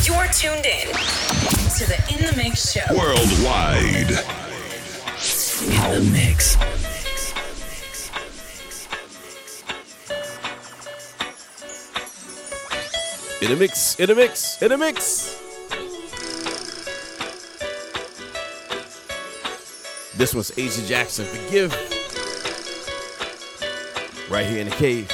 You're 0.03 0.25
tuned 0.27 0.65
in 0.65 0.87
to 0.87 1.85
the 1.85 2.01
In 2.15 2.25
the 2.25 2.33
Mix 2.37 2.71
show. 2.71 2.85
Worldwide. 2.97 4.09
In 5.59 6.05
the 6.05 6.09
Mix. 6.13 6.55
In 13.41 13.51
a 13.51 13.55
mix, 13.57 13.99
in 13.99 14.09
a 14.09 14.15
mix, 14.15 14.61
in 14.61 14.71
a 14.71 14.77
mix. 14.77 15.41
This 20.15 20.33
was 20.33 20.51
A. 20.51 20.69
J. 20.69 20.87
Jackson. 20.87 21.25
Forgive 21.25 21.88
right 24.39 24.47
here 24.47 24.61
in 24.61 24.69
the 24.69 24.75
cave 24.75 25.11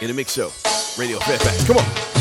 in 0.00 0.06
the 0.06 0.14
mix 0.14 0.32
show. 0.32 0.52
Radio 1.00 1.18
Fairfax. 1.18 1.66
Come 1.66 1.78
on. 1.78 2.15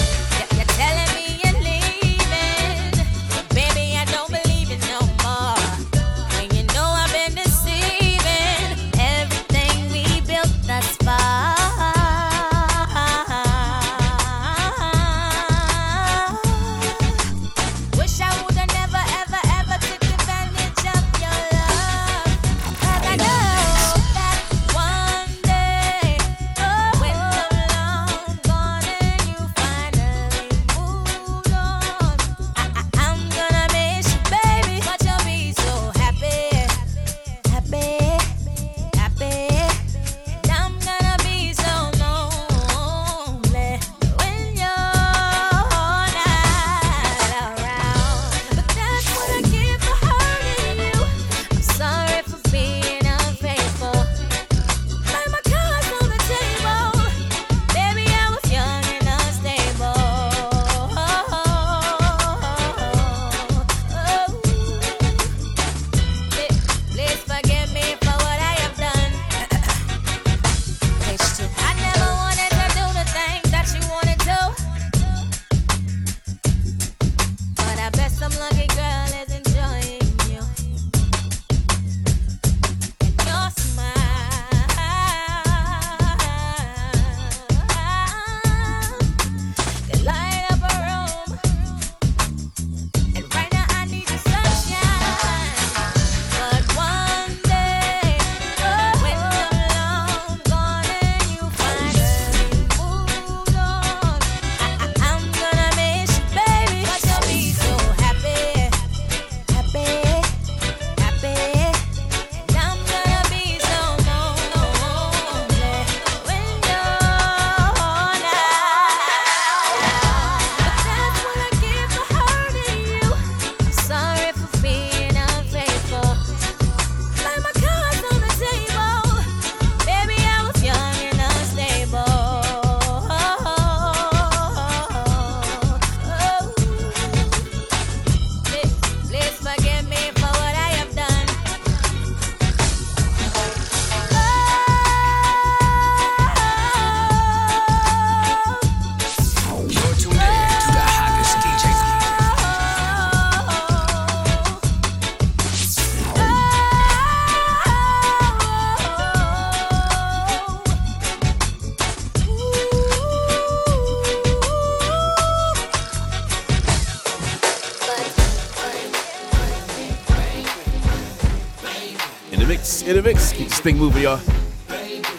big 173.65 173.77
movie, 173.77 174.01
y'all. 174.01 174.21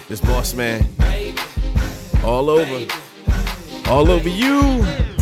This 0.09 0.20
boss 0.20 0.54
man. 0.54 0.87
All 2.22 2.48
over. 2.48 2.87
All 3.90 4.09
over 4.09 4.28
you. 4.28 5.15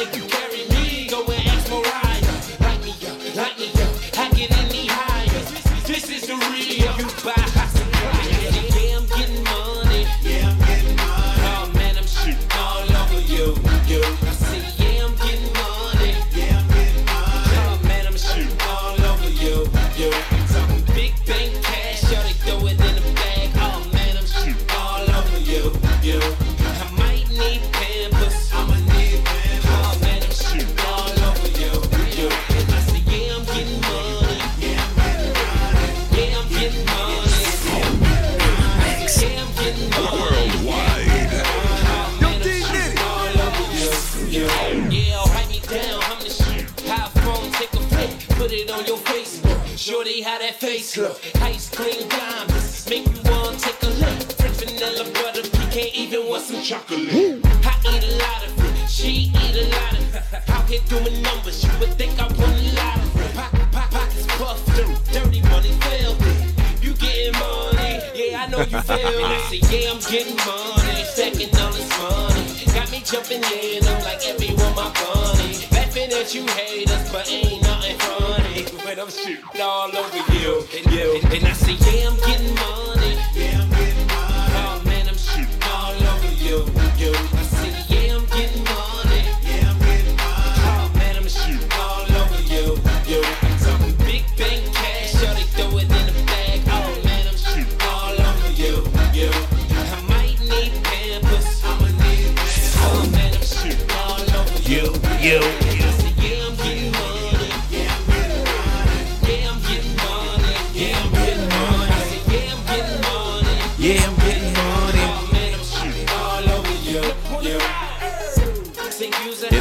if 0.00 0.16
you 0.16 0.22
carry 0.28 0.68
me. 0.68 0.77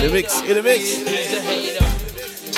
The 0.08 0.14
mix, 0.14 0.42
in 0.42 0.56
the 0.56 0.64
mix. 0.64 0.84
He's 0.84 1.34
a 1.34 1.42
hater. 1.42 1.86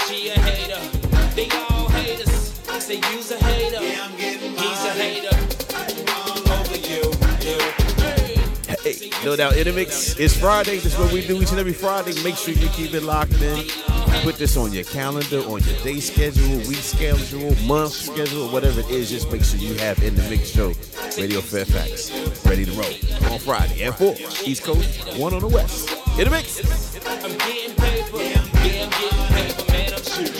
She 0.06 0.30
a 0.30 0.40
hater. 0.40 1.36
They 1.36 1.50
all 1.50 1.88
haters. 1.90 2.54
Say 2.84 3.02
you's 3.12 3.32
a 3.32 3.38
hater. 3.44 3.84
Yeah, 3.84 4.06
I'm 4.06 4.18
getting 4.18 4.52
He's 4.52 4.86
a 4.86 4.94
hater. 4.94 5.36
All 6.14 6.52
over 6.54 6.78
you, 6.78 7.02
you. 7.42 7.58
Hey, 8.84 9.10
no 9.26 9.36
doubt 9.36 9.58
in 9.58 9.66
the 9.66 9.74
mix. 9.74 10.20
It's 10.20 10.38
Friday. 10.38 10.76
This 10.76 10.94
is 10.94 11.00
what 11.00 11.12
we 11.12 11.26
do 11.26 11.42
each 11.42 11.50
and 11.50 11.60
every 11.60 11.74
Friday. 11.74 12.14
Make 12.24 12.36
sure 12.36 12.54
you 12.54 12.70
keep 12.70 12.94
it 12.94 13.04
locked 13.04 13.42
in. 13.42 13.66
Put 14.24 14.36
this 14.36 14.56
on 14.58 14.72
your 14.72 14.84
calendar, 14.84 15.40
on 15.40 15.64
your 15.64 15.78
day 15.82 16.00
schedule, 16.00 16.58
week 16.68 16.78
schedule, 16.78 17.56
month 17.66 17.94
schedule, 17.94 18.50
whatever 18.50 18.82
it 18.82 18.90
is. 18.90 19.10
Just 19.10 19.32
make 19.32 19.44
sure 19.44 19.60
you 19.60 19.74
have 19.76 20.02
in 20.04 20.14
the 20.14 20.24
mix 20.30 20.50
show. 20.50 20.74
Radio 21.18 21.42
Fairfax, 21.42 22.12
ready 22.46 22.66
to 22.66 22.72
roll 22.74 23.34
on 23.34 23.40
Friday 23.40 23.84
and 23.84 23.96
four 23.96 24.16
East 24.46 24.64
Coast, 24.64 25.18
one 25.18 25.34
on 25.34 25.40
the 25.42 25.48
West. 25.48 25.99
In 26.18 26.26
the 26.26 26.32
mix. 26.32 26.60
I'm 27.06 27.38
getting 27.38 27.76
paper. 27.76 28.18
Yeah, 28.18 28.42
I'm 28.42 28.50
getting 28.64 28.92
paper, 28.92 29.72
man. 29.72 29.94
I'm 29.94 30.04
shooting. 30.04 30.34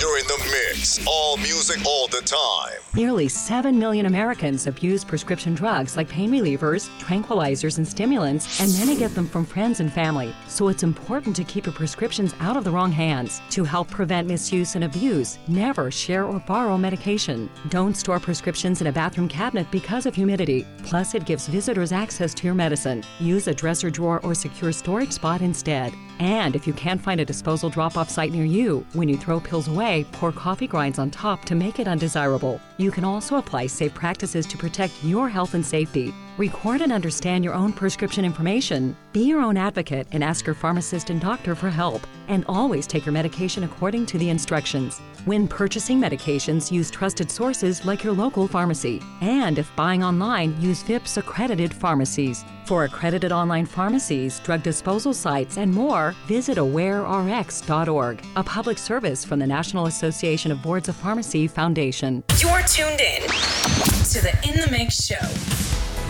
You're 0.00 0.18
in 0.18 0.26
the 0.28 0.38
mix. 0.50 1.06
All 1.06 1.36
music, 1.36 1.84
all 1.84 2.08
the 2.08 2.22
time. 2.22 2.78
Nearly 2.94 3.28
7 3.28 3.78
million 3.78 4.06
Americans 4.06 4.66
abuse 4.66 5.04
prescription 5.04 5.54
drugs 5.54 5.94
like 5.94 6.08
pain 6.08 6.30
relievers, 6.30 6.88
tranquilizers, 6.98 7.76
and 7.76 7.86
stimulants, 7.86 8.62
and 8.62 8.72
many 8.78 8.98
get 8.98 9.14
them 9.14 9.26
from 9.26 9.44
friends 9.44 9.78
and 9.80 9.92
family. 9.92 10.34
So 10.48 10.68
it's 10.68 10.84
important 10.84 11.36
to 11.36 11.44
keep 11.44 11.66
your 11.66 11.74
prescriptions 11.74 12.34
out 12.40 12.56
of 12.56 12.64
the 12.64 12.70
wrong 12.70 12.90
hands. 12.90 13.42
To 13.50 13.62
help 13.62 13.90
prevent 13.90 14.26
misuse 14.26 14.74
and 14.74 14.84
abuse, 14.84 15.38
never 15.48 15.90
share 15.90 16.24
or 16.24 16.40
borrow 16.40 16.78
medication. 16.78 17.50
Don't 17.68 17.94
store 17.94 18.18
prescriptions 18.18 18.80
in 18.80 18.86
a 18.86 18.92
bathroom 18.92 19.28
cabinet 19.28 19.70
because 19.70 20.06
of 20.06 20.14
humidity. 20.14 20.66
Plus, 20.82 21.14
it 21.14 21.26
gives 21.26 21.46
visitors 21.46 21.92
access 21.92 22.32
to 22.34 22.46
your 22.46 22.54
medicine. 22.54 23.04
Use 23.18 23.48
a 23.48 23.54
dresser 23.54 23.90
drawer 23.90 24.18
or 24.22 24.34
secure 24.34 24.72
storage 24.72 25.12
spot 25.12 25.42
instead. 25.42 25.92
And 26.20 26.54
if 26.54 26.66
you 26.66 26.74
can't 26.74 27.00
find 27.00 27.18
a 27.20 27.24
disposal 27.24 27.70
drop 27.70 27.96
off 27.96 28.10
site 28.10 28.32
near 28.32 28.44
you, 28.44 28.84
when 28.92 29.08
you 29.08 29.16
throw 29.16 29.40
pills 29.40 29.68
away, 29.68 29.89
pour 30.12 30.30
coffee 30.32 30.66
grinds 30.66 30.98
on 30.98 31.10
top 31.10 31.44
to 31.46 31.54
make 31.54 31.80
it 31.80 31.88
undesirable. 31.88 32.60
You 32.76 32.90
can 32.90 33.04
also 33.04 33.36
apply 33.36 33.66
safe 33.66 33.92
practices 33.92 34.46
to 34.46 34.56
protect 34.56 35.02
your 35.02 35.28
health 35.28 35.54
and 35.54 35.66
safety. 35.66 36.14
Record 36.38 36.80
and 36.80 36.92
understand 36.92 37.44
your 37.44 37.54
own 37.54 37.72
prescription 37.72 38.24
information. 38.24 38.96
Be 39.12 39.24
your 39.24 39.40
own 39.40 39.56
advocate 39.56 40.06
and 40.12 40.22
ask 40.22 40.46
your 40.46 40.54
pharmacist 40.54 41.10
and 41.10 41.20
doctor 41.20 41.54
for 41.54 41.68
help. 41.68 42.06
And 42.28 42.44
always 42.48 42.86
take 42.86 43.04
your 43.04 43.12
medication 43.12 43.64
according 43.64 44.06
to 44.06 44.18
the 44.18 44.30
instructions. 44.30 45.00
When 45.24 45.48
purchasing 45.48 46.00
medications, 46.00 46.70
use 46.70 46.90
trusted 46.90 47.30
sources 47.30 47.84
like 47.84 48.04
your 48.04 48.14
local 48.14 48.46
pharmacy. 48.46 49.02
And 49.20 49.58
if 49.58 49.74
buying 49.76 50.04
online, 50.04 50.58
use 50.60 50.82
VIPPS 50.84 51.18
accredited 51.18 51.74
pharmacies. 51.74 52.44
For 52.70 52.84
accredited 52.84 53.32
online 53.32 53.66
pharmacies, 53.66 54.38
drug 54.38 54.62
disposal 54.62 55.12
sites, 55.12 55.58
and 55.58 55.74
more, 55.74 56.14
visit 56.28 56.56
awarerx.org, 56.56 58.24
a 58.36 58.44
public 58.44 58.78
service 58.78 59.24
from 59.24 59.40
the 59.40 59.46
National 59.48 59.86
Association 59.86 60.52
of 60.52 60.62
Boards 60.62 60.88
of 60.88 60.94
Pharmacy 60.94 61.48
Foundation. 61.48 62.22
You're 62.38 62.62
tuned 62.62 63.00
in 63.00 63.22
to 63.22 64.22
the 64.22 64.38
In 64.48 64.60
the 64.60 64.68
Mix 64.70 65.04
show. 65.04 65.16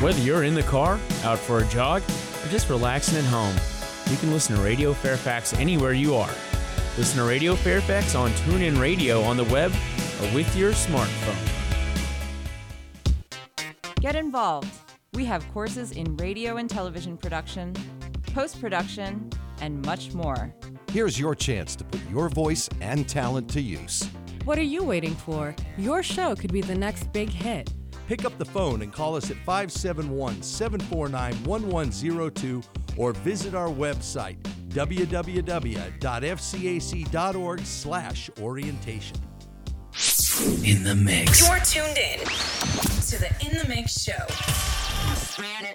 Whether 0.04 0.20
you're 0.20 0.44
in 0.44 0.52
the 0.52 0.62
car, 0.64 1.00
out 1.24 1.38
for 1.38 1.60
a 1.60 1.66
jog, 1.68 2.02
or 2.44 2.48
just 2.50 2.68
relaxing 2.68 3.16
at 3.16 3.24
home, 3.24 3.56
you 4.10 4.18
can 4.18 4.30
listen 4.30 4.54
to 4.54 4.60
Radio 4.60 4.92
Fairfax 4.92 5.54
anywhere 5.54 5.94
you 5.94 6.14
are. 6.14 6.34
Listen 6.98 7.20
to 7.20 7.24
Radio 7.24 7.54
Fairfax 7.54 8.14
on 8.14 8.32
TuneIn 8.32 8.78
Radio 8.78 9.22
on 9.22 9.38
the 9.38 9.44
web 9.44 9.72
or 10.20 10.34
with 10.34 10.54
your 10.54 10.72
smartphone. 10.72 11.38
Get 14.02 14.14
involved. 14.14 14.89
We 15.14 15.24
have 15.24 15.46
courses 15.52 15.90
in 15.90 16.16
radio 16.18 16.58
and 16.58 16.70
television 16.70 17.16
production, 17.16 17.74
post 18.32 18.60
production, 18.60 19.28
and 19.60 19.84
much 19.84 20.12
more. 20.14 20.54
Here's 20.92 21.18
your 21.18 21.34
chance 21.34 21.74
to 21.76 21.84
put 21.84 22.00
your 22.08 22.28
voice 22.28 22.68
and 22.80 23.08
talent 23.08 23.48
to 23.50 23.60
use. 23.60 24.08
What 24.44 24.56
are 24.56 24.62
you 24.62 24.84
waiting 24.84 25.16
for? 25.16 25.56
Your 25.76 26.04
show 26.04 26.36
could 26.36 26.52
be 26.52 26.60
the 26.60 26.76
next 26.76 27.12
big 27.12 27.28
hit. 27.28 27.72
Pick 28.06 28.24
up 28.24 28.38
the 28.38 28.44
phone 28.44 28.82
and 28.82 28.92
call 28.92 29.16
us 29.16 29.32
at 29.32 29.36
571 29.38 30.42
749 30.42 31.44
1102 31.44 32.62
or 32.96 33.12
visit 33.12 33.56
our 33.56 33.68
website 33.68 34.36
www.fcac.org 34.68 35.20
slash 37.66 38.30
orientation. 38.40 39.16
In 40.64 40.84
the 40.84 40.94
mix. 40.94 41.46
You're 41.48 41.58
tuned 41.58 41.98
in 41.98 42.20
to 42.20 43.18
the 43.18 43.28
In 43.44 43.58
the 43.58 43.66
Mix 43.68 44.00
show. 44.00 44.79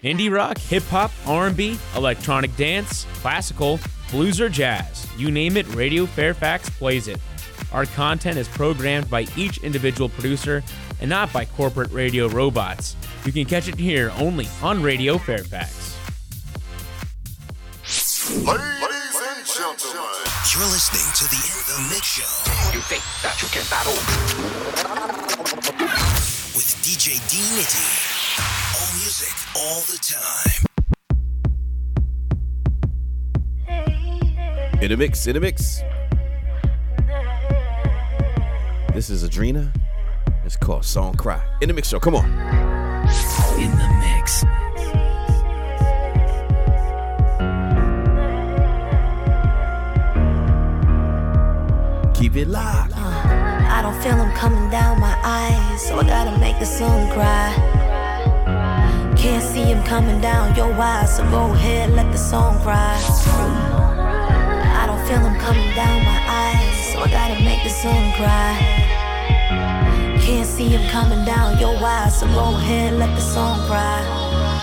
Indie 0.03 0.31
rock, 0.31 0.57
hip 0.57 0.83
hop, 0.83 1.11
R&B, 1.25 1.77
electronic 1.95 2.55
dance, 2.55 3.05
classical, 3.15 3.79
blues 4.11 4.39
or 4.39 4.49
jazz, 4.49 5.07
you 5.17 5.31
name 5.31 5.57
it, 5.57 5.67
Radio 5.75 6.05
Fairfax 6.05 6.69
plays 6.69 7.07
it. 7.07 7.19
Our 7.71 7.85
content 7.85 8.37
is 8.37 8.47
programmed 8.47 9.09
by 9.09 9.25
each 9.35 9.57
individual 9.59 10.09
producer 10.09 10.63
and 11.01 11.09
not 11.09 11.33
by 11.33 11.45
corporate 11.45 11.91
radio 11.91 12.29
robots. 12.29 12.95
You 13.25 13.31
can 13.31 13.45
catch 13.45 13.67
it 13.67 13.75
here 13.75 14.11
only 14.17 14.47
on 14.61 14.81
Radio 14.81 15.17
Fairfax. 15.17 15.97
Ladies 18.29 18.47
and 18.47 19.45
gentlemen, 19.45 20.25
You're 20.53 20.69
listening 20.71 21.07
to 21.15 21.23
the 21.29 21.35
In 21.35 21.59
the 21.67 21.89
Mix 21.93 22.05
Show. 22.05 22.51
You 22.73 22.79
think 22.81 23.03
that 23.23 23.41
you 23.41 23.47
can 23.49 23.63
battle? 23.69 23.93
With 26.55 26.69
DJ 26.81 27.19
D 27.29 27.37
Nitty. 27.59 28.14
All 29.57 29.79
the 29.81 29.97
time. 30.01 30.65
In 34.81 34.89
the 34.89 34.97
mix, 34.97 35.27
in 35.27 35.33
the 35.33 35.39
mix. 35.39 35.81
This 38.93 39.09
is 39.09 39.23
Adrena. 39.23 39.73
It's 40.43 40.57
called 40.57 40.83
Song 40.83 41.15
Cry. 41.15 41.41
In 41.61 41.69
the 41.69 41.73
mix 41.73 41.87
show, 41.87 41.99
come 41.99 42.15
on. 42.15 42.25
In 43.57 43.71
the 43.71 43.89
mix. 44.03 44.43
Keep 52.19 52.35
it 52.35 52.49
locked. 52.49 52.93
I 52.97 53.81
don't 53.81 53.95
feel 54.03 54.17
them 54.17 54.35
coming 54.35 54.69
down 54.69 54.99
my 54.99 55.17
eyes, 55.23 55.81
so 55.87 55.97
I 55.97 56.03
gotta 56.03 56.37
make 56.39 56.59
the 56.59 56.65
sun 56.65 57.09
cry. 57.11 57.74
See 59.55 59.71
him 59.71 59.81
coming 59.83 60.19
down 60.19 60.53
your 60.53 60.73
eyes, 60.73 61.15
so 61.15 61.23
go 61.31 61.53
ahead, 61.53 61.91
let 61.91 62.11
the 62.11 62.17
song 62.17 62.61
cry. 62.61 62.99
I 64.81 64.85
don't 64.85 64.99
feel 65.07 65.19
him 65.19 65.39
coming 65.39 65.73
down 65.73 66.03
my 66.03 66.19
eyes, 66.27 66.91
so 66.91 66.99
I 66.99 67.07
gotta 67.07 67.41
make 67.41 67.63
the 67.63 67.69
sun 67.69 68.11
cry. 68.17 68.53
Can't 70.19 70.45
see 70.45 70.67
him 70.67 70.85
coming 70.89 71.23
down 71.23 71.57
your 71.57 71.77
eyes, 71.77 72.19
so 72.19 72.27
go 72.27 72.53
ahead, 72.57 72.99
let 72.99 73.15
the 73.15 73.21
song 73.21 73.65
cry. 73.65 74.01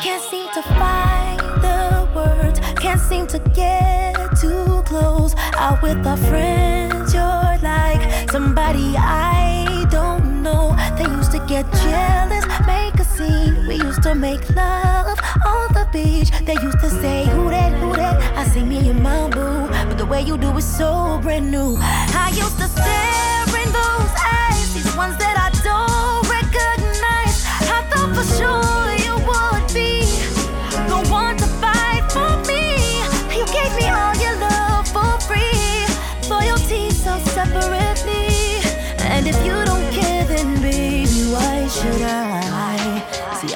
Can't 0.03 0.22
seem 0.24 0.49
to 0.53 0.62
find 0.76 1.40
the 1.62 2.07
words, 2.14 2.61
can't 2.78 3.01
seem 3.01 3.26
to 3.28 3.38
get 3.55 4.14
too 4.36 4.82
close. 4.84 5.34
Out 5.55 5.80
with 5.80 6.07
our 6.07 6.18
friends, 6.18 7.14
you're 7.14 7.57
like 7.62 8.30
somebody 8.30 8.95
I 8.99 9.86
don't 9.90 10.43
know. 10.43 10.76
They 10.99 11.05
used 11.05 11.32
to 11.32 11.38
get 11.49 11.64
jealous, 11.80 12.45
make 12.66 13.01
scene. 13.23 13.66
We 13.66 13.75
used 13.77 14.03
to 14.03 14.14
make 14.14 14.43
love 14.55 15.18
on 15.47 15.68
the 15.73 15.87
beach. 15.93 16.31
They 16.45 16.55
used 16.55 16.81
to 16.81 16.91
say, 16.91 17.27
Who 17.27 17.51
that, 17.51 17.73
who 17.81 17.93
that? 17.95 18.16
I 18.37 18.45
see 18.45 18.64
Me 18.64 18.89
and 18.91 19.03
my 19.03 19.29
boo. 19.29 19.68
But 19.89 19.99
the 19.99 20.07
way 20.07 20.23
you 20.23 20.37
do 20.39 20.51
is 20.57 20.64
so 20.64 21.18
brand 21.23 21.51
new. 21.51 21.77
I 21.79 22.29
used 22.35 22.59
to 22.59 22.68
stare 22.68 23.62
in 23.62 23.70
those 23.73 24.12
eyes, 24.39 24.75
these 24.75 24.97
ones 24.97 25.16
that 25.18 25.37
I 25.47 25.51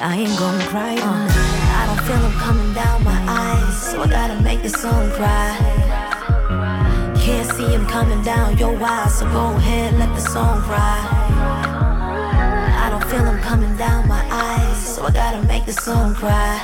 I 0.01 0.15
ain't 0.15 0.37
gonna 0.37 0.63
cry 0.65 0.95
tonight. 0.95 1.31
I 1.79 1.85
don't 1.87 2.05
feel 2.05 2.19
them 2.19 2.31
coming 2.33 2.73
down 2.73 3.03
my 3.03 3.19
eyes. 3.27 3.91
So 3.91 4.01
I 4.01 4.07
gotta 4.07 4.39
make 4.41 4.61
this 4.61 4.73
song 4.73 5.09
cry. 5.11 5.57
Can't 7.17 7.49
see 7.51 7.67
him 7.67 7.85
coming 7.87 8.21
down 8.23 8.57
your 8.57 8.77
eyes, 8.81 9.17
so 9.17 9.25
go 9.31 9.55
ahead, 9.55 9.97
let 9.97 10.13
the 10.13 10.21
song 10.21 10.61
cry. 10.61 10.99
I 12.83 12.89
don't 12.91 13.03
feel 13.09 13.25
him 13.25 13.39
coming 13.39 13.75
down 13.75 14.07
my 14.07 14.23
eyes, 14.29 14.77
so 14.77 15.03
I 15.05 15.11
gotta 15.11 15.41
make 15.47 15.65
the 15.65 15.73
song 15.73 16.13
cry. 16.13 16.59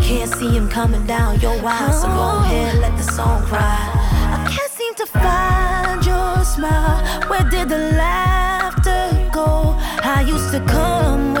Can't 0.00 0.32
see 0.34 0.56
him 0.56 0.68
coming 0.68 1.04
down 1.06 1.40
your 1.40 1.58
eyes, 1.64 2.00
so 2.00 2.08
go 2.08 2.38
ahead, 2.44 2.78
let 2.78 2.96
the 2.96 3.04
song 3.12 3.42
cry. 3.42 3.78
I 4.34 4.48
can't 4.50 4.72
seem 4.72 4.94
to 4.94 5.06
find 5.06 6.06
your 6.06 6.44
smile. 6.44 7.04
Where 7.28 7.48
did 7.50 7.68
the 7.68 7.92
laughter 7.98 9.28
go? 9.32 9.76
I 10.02 10.24
used 10.26 10.52
to 10.52 10.60
come. 10.60 11.35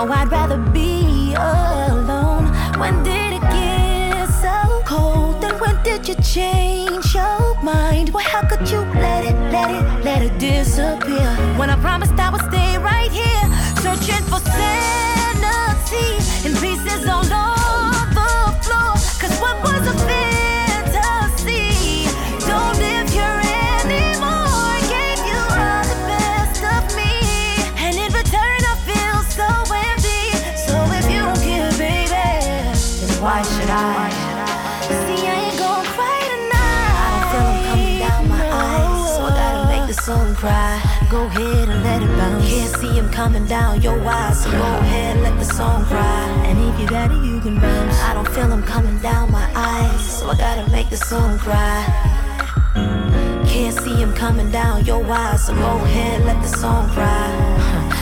Now 0.00 0.10
I'd 0.12 0.30
rather 0.30 0.56
be 0.56 1.34
alone. 1.34 2.46
When 2.80 3.02
did 3.02 3.34
it 3.34 3.42
get 3.42 4.28
so 4.28 4.80
cold? 4.86 5.42
Then 5.42 5.52
when 5.60 5.76
did 5.82 6.08
you 6.08 6.14
change 6.22 7.14
your 7.14 7.62
mind? 7.62 8.08
Well, 8.08 8.24
how 8.24 8.48
could 8.48 8.66
you 8.70 8.78
let 8.78 9.26
it, 9.26 9.36
let 9.52 9.70
it, 9.70 10.02
let 10.02 10.22
it 10.22 10.38
disappear? 10.38 11.28
When 11.58 11.68
I 11.68 11.76
promised 11.82 12.14
I 12.14 12.30
would 12.30 12.40
stay 12.50 12.78
right 12.78 13.12
here, 13.12 13.44
searching 13.82 14.24
for 14.30 14.40
sanity 14.56 16.08
in 16.48 16.56
pieces 16.56 17.06
all 17.06 17.26
over 17.26 17.59
cry. 40.40 40.80
Go 41.10 41.26
ahead 41.26 41.68
and 41.68 41.82
let 41.84 42.02
it 42.02 42.08
bounce. 42.16 42.48
Can't 42.48 42.74
see 42.80 42.92
him 42.98 43.08
coming 43.10 43.44
down 43.44 43.82
your 43.82 44.00
eyes. 44.00 44.42
So 44.42 44.50
go 44.50 44.62
ahead, 44.84 45.20
let 45.22 45.38
the 45.38 45.44
song 45.44 45.84
cry. 45.84 46.24
And 46.46 46.58
if 46.58 46.80
you 46.80 46.88
got 46.88 47.10
it, 47.12 47.22
you 47.22 47.40
can 47.40 47.60
bounce. 47.60 47.96
I 48.00 48.14
don't 48.14 48.28
feel 48.28 48.50
him 48.50 48.62
coming 48.62 48.98
down 49.00 49.30
my 49.30 49.48
eyes. 49.54 50.00
So 50.18 50.30
I 50.30 50.36
gotta 50.36 50.70
make 50.72 50.88
the 50.88 50.96
song 50.96 51.38
cry. 51.38 51.78
Can't 53.52 53.76
see 53.84 53.96
him 54.02 54.12
coming 54.14 54.50
down 54.50 54.84
your 54.86 55.04
eyes, 55.04 55.46
so 55.46 55.54
go 55.54 55.72
ahead, 55.84 56.24
let 56.24 56.40
the 56.40 56.48
song 56.48 56.88
cry. 56.90 57.28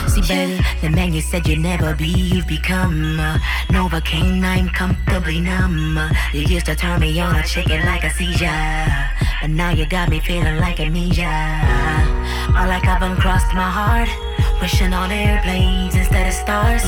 See, 0.07 0.21
baby, 0.21 0.61
the 0.81 0.89
man 0.89 1.13
you 1.13 1.21
said 1.21 1.47
you'd 1.47 1.59
never 1.59 1.93
be, 1.95 2.07
you've 2.07 2.47
become. 2.47 3.19
Uh, 3.19 3.37
Novocaine, 3.69 4.43
I'm 4.43 4.69
comfortably 4.69 5.41
numb. 5.41 5.99
You 6.33 6.41
used 6.41 6.67
to 6.67 6.75
turn 6.75 7.01
me 7.01 7.19
on 7.19 7.35
a 7.35 7.43
chicken 7.43 7.85
like 7.85 8.03
a 8.03 8.11
seizure. 8.11 8.87
But 9.41 9.49
now 9.49 9.71
you 9.71 9.85
got 9.85 10.09
me 10.09 10.19
feeling 10.19 10.57
like 10.57 10.79
amnesia. 10.79 11.98
Like 12.67 12.85
I've 12.85 13.01
uncrossed 13.01 13.53
my 13.53 13.69
heart. 13.69 14.09
Wishing 14.61 14.93
on 14.93 15.11
airplanes 15.11 15.95
instead 15.95 16.27
of 16.27 16.33
stars. 16.33 16.83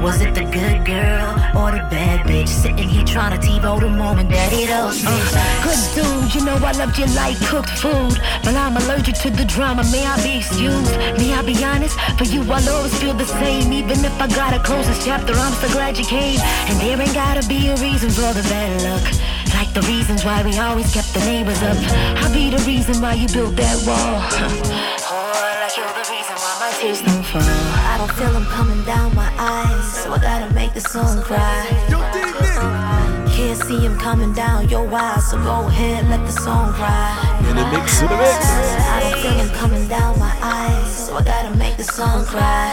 Was 0.00 0.20
it 0.20 0.34
the 0.34 0.44
good 0.44 0.84
girl 0.86 1.34
or 1.58 1.72
the 1.72 1.82
bad 1.90 2.26
bitch? 2.26 2.48
Sitting 2.48 2.88
here 2.88 3.04
trying 3.04 3.38
to 3.38 3.46
TiVo 3.46 3.80
the 3.80 3.88
moment 3.88 4.30
that 4.30 4.52
it 4.52 4.70
all 4.70 4.88
uh, 4.88 4.92
switched. 4.92 5.34
Good 5.66 5.82
dude, 5.94 6.34
you 6.34 6.44
know 6.46 6.54
I 6.64 6.72
loved 6.72 6.96
you 6.98 7.06
like 7.14 7.36
cooked 7.46 7.70
food. 7.78 8.18
But 8.44 8.54
I'm 8.54 8.76
allergic 8.76 9.16
to 9.22 9.30
the 9.30 9.44
drama, 9.44 9.82
may 9.90 10.06
I 10.06 10.16
be 10.22 10.38
excused? 10.38 10.96
May 11.18 11.34
I 11.34 11.42
be 11.42 11.62
honest? 11.64 11.98
For 12.16 12.24
you, 12.24 12.40
I'll 12.42 12.68
always 12.68 12.96
feel 12.98 13.14
the 13.14 13.26
same. 13.26 13.72
Even 13.72 14.04
if 14.04 14.20
I 14.20 14.28
gotta 14.28 14.60
close 14.60 14.86
this 14.86 15.04
chapter, 15.04 15.34
I'm 15.34 15.52
so 15.54 15.68
glad 15.68 15.98
you 15.98 16.04
came. 16.04 16.38
And 16.70 16.78
there 16.80 17.00
ain't 17.00 17.14
gotta 17.14 17.46
be 17.48 17.68
a 17.68 17.76
reason 17.76 18.10
for 18.10 18.32
the 18.32 18.42
bad 18.48 18.82
luck. 18.82 19.35
Like 19.54 19.72
the 19.72 19.82
reasons 19.82 20.24
why 20.24 20.42
we 20.42 20.58
always 20.58 20.92
kept 20.92 21.12
the 21.14 21.20
neighbors 21.20 21.62
up. 21.62 21.76
I'll 22.22 22.32
be 22.32 22.50
the 22.50 22.62
reason 22.64 23.00
why 23.00 23.14
you 23.14 23.28
built 23.28 23.56
that 23.56 23.76
wall. 23.86 24.20
Oh, 25.08 25.32
like 25.60 25.76
you're 25.76 25.86
the 25.86 26.06
reason 26.10 26.36
why 26.36 26.52
my 26.60 26.70
tears 26.80 27.00
don't 27.02 27.24
fall. 27.24 27.42
I 27.42 27.96
don't 27.98 28.12
feel 28.12 28.32
them 28.32 28.46
coming 28.46 28.82
down 28.84 29.14
my 29.14 29.30
eyes, 29.38 30.02
so 30.02 30.12
I 30.12 30.18
gotta 30.18 30.52
make 30.54 30.74
the 30.74 30.80
song 30.80 31.22
cry. 31.22 31.66
Can't 33.36 33.58
see 33.62 33.78
him 33.78 33.98
coming 33.98 34.32
down 34.32 34.68
your 34.68 34.88
eyes, 34.92 35.30
so 35.30 35.36
go 35.42 35.68
ahead, 35.68 36.08
let 36.08 36.24
the 36.26 36.32
song 36.32 36.72
cry. 36.72 37.12
In 37.48 37.56
the 37.56 37.66
mix, 37.70 38.00
in 38.00 38.08
the 38.08 38.16
mix. 38.16 38.46
I 38.96 39.00
don't 39.00 39.20
feel 39.20 39.32
him 39.32 39.50
coming 39.50 39.86
down 39.88 40.18
my 40.18 40.34
eyes, 40.42 41.06
so 41.06 41.16
I 41.16 41.22
gotta 41.22 41.54
make 41.56 41.76
the 41.76 41.84
song 41.84 42.24
cry. 42.24 42.72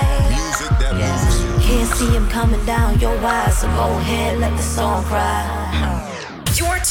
Can't 1.62 1.90
see 1.96 2.12
him 2.12 2.28
coming 2.30 2.64
down 2.66 3.00
your 3.00 3.18
eyes, 3.18 3.58
so 3.58 3.68
go 3.68 3.98
ahead, 4.00 4.40
let 4.40 4.56
the 4.56 4.64
song 4.64 5.04
cry. 5.04 6.13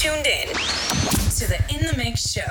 You're 0.03 0.15
tuned 0.15 0.27
in 0.27 0.49
to 0.49 1.47
the 1.47 1.59
In 1.71 1.87
the 1.87 1.95
Mix 1.97 2.33
show. 2.33 2.43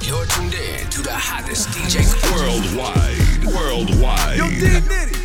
You're 0.00 0.24
tuned 0.26 0.54
in 0.54 0.88
to 0.88 1.02
the 1.02 1.12
hottest 1.12 1.68
DJ 1.70 2.06
Worldwide. 2.32 3.44
Worldwide. 3.54 4.38
Yo, 4.38 4.44
Dnitty. 4.46 5.15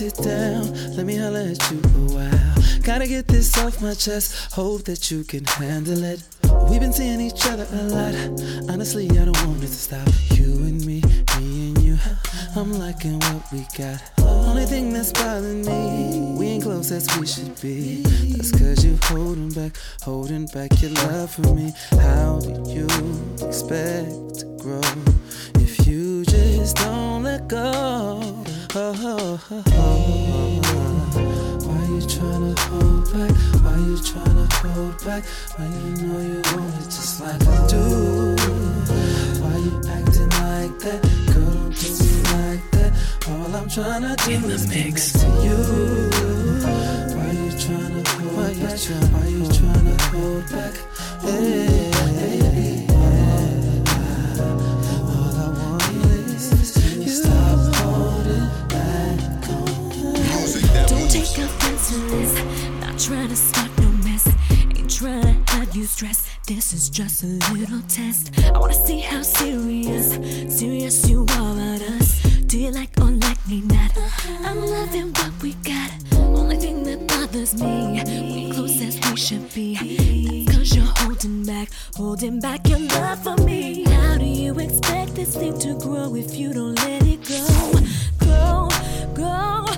Sit 0.00 0.16
down. 0.24 0.64
Let 0.96 1.04
me 1.04 1.14
holler 1.14 1.40
at 1.40 1.70
you 1.70 1.78
for 1.82 1.98
a 1.98 2.16
while. 2.16 2.80
Gotta 2.82 3.06
get 3.06 3.28
this 3.28 3.58
off 3.58 3.82
my 3.82 3.92
chest. 3.92 4.54
Hope 4.54 4.84
that 4.84 5.10
you 5.10 5.24
can 5.24 5.44
handle 5.44 6.02
it. 6.02 6.22
We've 6.70 6.80
been 6.80 6.94
seeing 6.94 7.20
each 7.20 7.44
other 7.44 7.66
a 7.70 7.82
lot. 7.82 8.14
Honestly, 8.70 9.10
I 9.10 9.26
don't 9.26 9.46
want 9.46 9.58
it 9.62 9.66
to 9.66 9.80
stop. 9.88 10.08
You 10.30 10.52
and 10.64 10.80
me, 10.86 11.02
me 11.36 11.68
and 11.68 11.82
you. 11.82 11.98
I'm 12.56 12.72
liking 12.72 13.18
what 13.18 13.52
we 13.52 13.66
got. 13.76 14.00
Only 14.20 14.64
thing 14.64 14.90
that's 14.94 15.12
bothering 15.12 15.66
me, 15.66 16.34
we 16.38 16.46
ain't 16.46 16.62
close 16.62 16.90
as 16.92 17.06
we 17.18 17.26
should 17.26 17.60
be. 17.60 18.00
That's 18.32 18.52
cause 18.52 18.82
you 18.82 18.98
holding 19.02 19.50
back, 19.50 19.76
holding 20.00 20.46
back 20.46 20.80
your 20.80 20.92
love 20.92 21.30
for 21.30 21.52
me. 21.54 21.74
How 21.90 22.40
do 22.40 22.52
you 22.72 22.88
expect 23.46 24.40
to 24.40 24.46
grow 24.62 24.80
if 25.56 25.86
you 25.86 26.24
just 26.24 26.76
don't 26.76 27.22
let 27.22 27.48
go? 27.48 28.46
Oh, 28.72 28.94
oh, 29.02 29.40
oh, 29.50 29.64
oh. 29.66 30.60
Why 31.66 31.84
you 31.86 32.02
tryna 32.06 32.56
hold 32.56 33.12
back? 33.12 33.34
Why 33.64 33.76
you 33.78 33.96
tryna 33.96 34.46
hold 34.52 35.04
back? 35.04 35.24
When 35.56 35.72
you 35.72 36.06
know 36.06 36.20
you 36.20 36.40
want 36.54 36.74
it 36.76 36.84
just 36.84 37.20
like 37.20 37.42
I 37.48 37.66
do. 37.66 38.36
Why 39.42 39.56
you 39.58 39.74
acting 39.90 40.30
like 40.38 40.78
that? 40.84 41.00
Girl, 41.34 41.50
don't 41.50 41.74
do 41.74 41.88
me 41.98 42.12
like 42.30 42.64
that. 42.70 42.92
All 43.28 43.56
I'm 43.56 43.66
tryna 43.68 44.14
do 44.24 44.48
is 44.48 44.68
mix 44.68 45.12
to 45.14 45.26
you. 45.26 45.58
Why 47.16 47.30
you 47.32 47.50
tryna 47.58 48.06
hold 48.06 48.36
why 48.36 48.54
back? 48.54 48.78
You 48.88 48.94
why 49.10 49.26
you 49.26 49.44
tryna 49.50 50.00
hold 50.12 50.44
back? 50.52 50.74
Hey, 51.22 51.89
Not 61.90 62.98
trying 63.00 63.28
to 63.28 63.36
start 63.36 63.68
no 63.80 63.88
mess. 64.04 64.28
Ain't 64.76 64.88
trying 64.88 65.44
to 65.44 65.52
hide 65.52 65.74
you 65.74 65.84
stress. 65.86 66.24
This 66.46 66.72
is 66.72 66.88
just 66.88 67.24
a 67.24 67.26
little 67.52 67.82
test. 67.88 68.30
I 68.54 68.58
wanna 68.58 68.74
see 68.74 69.00
how 69.00 69.22
serious, 69.22 70.12
serious 70.56 71.08
you 71.10 71.22
are 71.22 71.52
about 71.52 71.82
us. 71.82 72.22
Do 72.46 72.58
you 72.58 72.70
like 72.70 72.96
or 73.00 73.10
like 73.10 73.44
me 73.48 73.62
not? 73.62 73.90
I'm 74.44 74.60
loving 74.60 75.12
what 75.14 75.32
we 75.42 75.54
got. 75.64 75.90
Only 76.12 76.58
thing 76.58 76.84
that 76.84 77.08
bothers 77.08 77.60
me, 77.60 78.00
we 78.04 78.52
close 78.52 78.80
as 78.82 78.96
we 79.10 79.16
should 79.16 79.52
be. 79.52 80.46
Cause 80.46 80.76
you're 80.76 80.92
holding 80.98 81.44
back, 81.44 81.70
holding 81.96 82.38
back 82.38 82.68
your 82.68 82.78
love 82.78 83.20
for 83.24 83.36
me. 83.38 83.82
How 83.82 84.16
do 84.16 84.26
you 84.26 84.56
expect 84.60 85.16
this 85.16 85.34
thing 85.34 85.58
to 85.58 85.76
grow 85.80 86.14
if 86.14 86.36
you 86.36 86.52
don't 86.52 86.76
let 86.76 87.02
it 87.02 87.24
go? 87.26 87.46
Grow, 88.24 88.68
grow. 89.12 89.69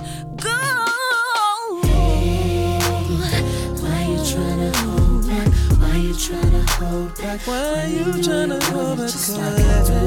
Hold 6.93 7.17
back? 7.17 7.39
Why 7.47 7.85
you 7.87 8.05
tryna 8.25 8.61
hold 8.71 8.97
back? 8.97 9.09
Just 9.09 9.37
like 9.37 9.59
I 9.59 9.83
do. 9.87 9.99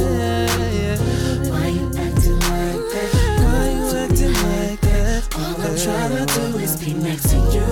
Why 1.51 1.67
you 1.79 1.87
acting 2.05 2.41
like 2.51 2.85
that? 2.95 3.11
Why 3.43 3.65
you 3.77 3.87
acting 4.03 4.37
like 4.47 4.81
that? 4.89 5.23
All 5.37 5.63
I'm 5.65 5.75
tryna 5.85 6.25
do 6.35 6.59
is 6.59 6.75
be 6.81 6.91
next 6.95 7.31
to 7.31 7.37
you. 7.55 7.69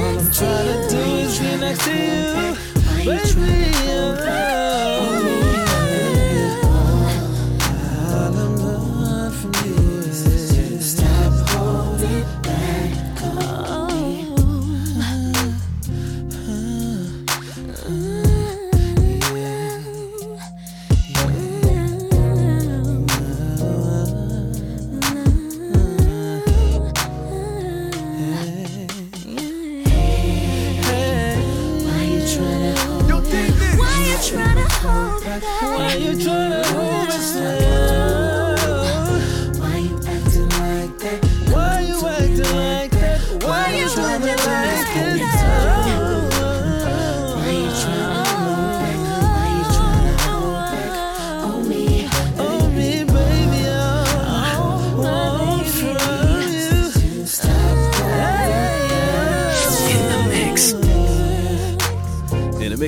All 0.00 0.18
I'm 0.18 0.28
tryna 0.38 0.76
do 0.90 1.00
is 1.24 1.38
be 1.38 1.50
next 1.64 1.84
to 1.84 1.92
you, 1.92 2.28
baby. 3.04 3.40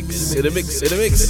Mix, 0.03 0.35
in 0.35 0.43
the 0.43 0.51
mix, 0.51 0.83
in 0.83 0.89
the 0.89 0.97
mix. 0.97 1.29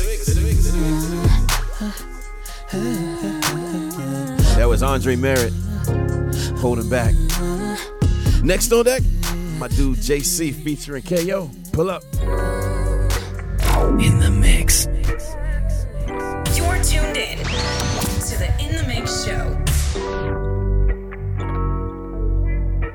That 4.56 4.68
was 4.68 4.82
Andre 4.82 5.16
Merritt 5.16 5.52
holding 6.58 6.88
back. 6.88 7.14
Next 8.42 8.72
on 8.72 8.84
deck, 8.84 9.02
my 9.58 9.68
dude 9.68 9.98
JC 9.98 10.54
featuring 10.54 11.02
KO. 11.02 11.50
Pull 11.72 11.90
up. 11.90 12.02
In 14.00 14.18
the 14.18 14.30
mix. 14.30 14.86
You're 16.56 16.82
tuned 16.82 17.16
in 17.16 17.38
to 17.38 18.38
the 18.38 18.48
In 18.60 18.76
the 18.76 18.84
Mix 18.86 19.24
show. 19.24 19.58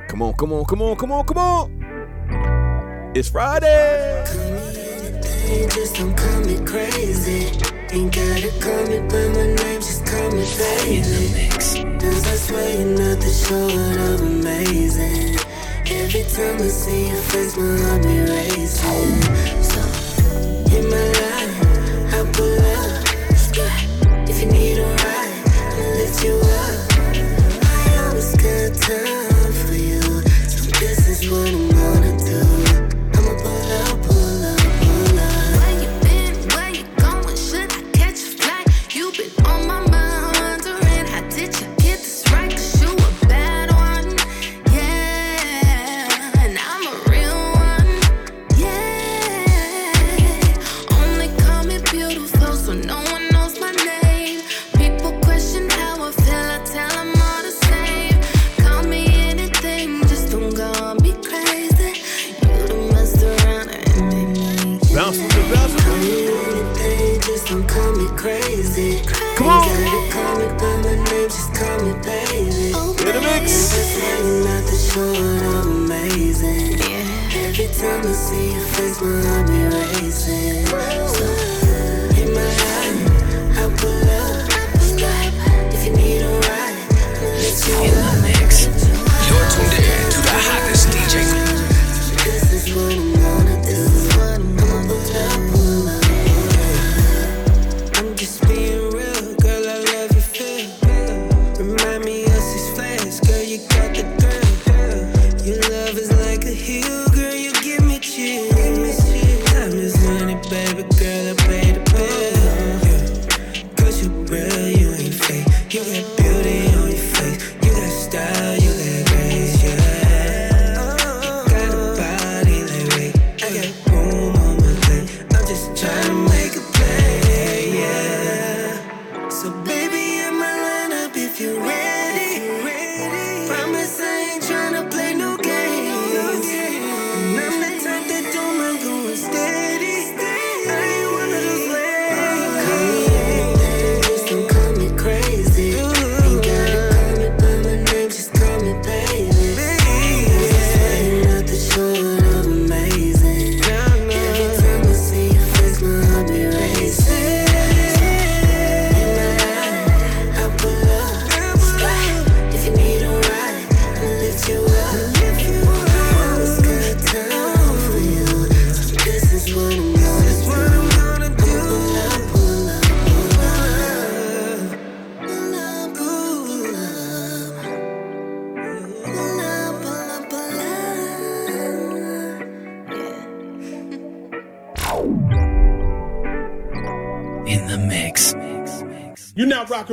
Come 0.07 0.21
on, 0.21 0.34
come 0.34 0.53
on, 0.53 0.65
come 0.65 0.82
on, 0.82 0.95
come 0.95 1.11
on, 1.11 1.25
come 1.25 1.38
on. 1.38 3.11
It's 3.15 3.30
Friday. 3.30 4.76
Hey, 5.48 5.66
just 5.68 5.95
don't 5.95 6.14
call 6.14 6.41
me 6.41 6.58
crazy. 6.66 7.52
Ain't 7.91 8.14
gotta 8.14 8.52
call 8.60 8.84
me 8.88 9.00
by 9.08 9.28
my 9.30 9.48
name, 9.48 9.80
just 9.80 10.06
call 10.06 10.30
me 10.32 10.43
baby. 10.58 10.98
In 10.98 11.04
the 11.04 11.22
mix. 11.34 11.76
Cause 12.04 12.28
I 12.28 12.36
swear 12.36 12.70
you're 12.76 13.00
nothing 13.00 13.32
short 13.32 13.98
of 14.10 14.22
amazing. 14.22 15.38
Every 15.89 16.24
time 16.36 16.58
I 16.62 16.68
see 16.68 17.08
your 17.08 17.22
face, 17.32 17.56
my 17.56 17.80
heart 17.80 18.04
be 18.04 18.20
racing. 18.28 19.22
So, 19.64 19.82
in 20.76 20.89
my 20.89 21.06
life, 21.22 22.14
I 22.14 22.30
pull 22.34 22.60
up. 22.76 23.08
If 24.30 24.41
you 24.41 24.52
need 24.52 24.78
a 24.80 24.84
ride, 24.84 25.43
I'll 25.80 25.98
lift 25.98 26.24
you 26.26 26.34
up. 26.34 26.87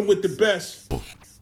You're 0.05 0.11
rocking 0.11 0.23
with 0.23 0.37
the 0.37 0.45
best. 0.45 0.93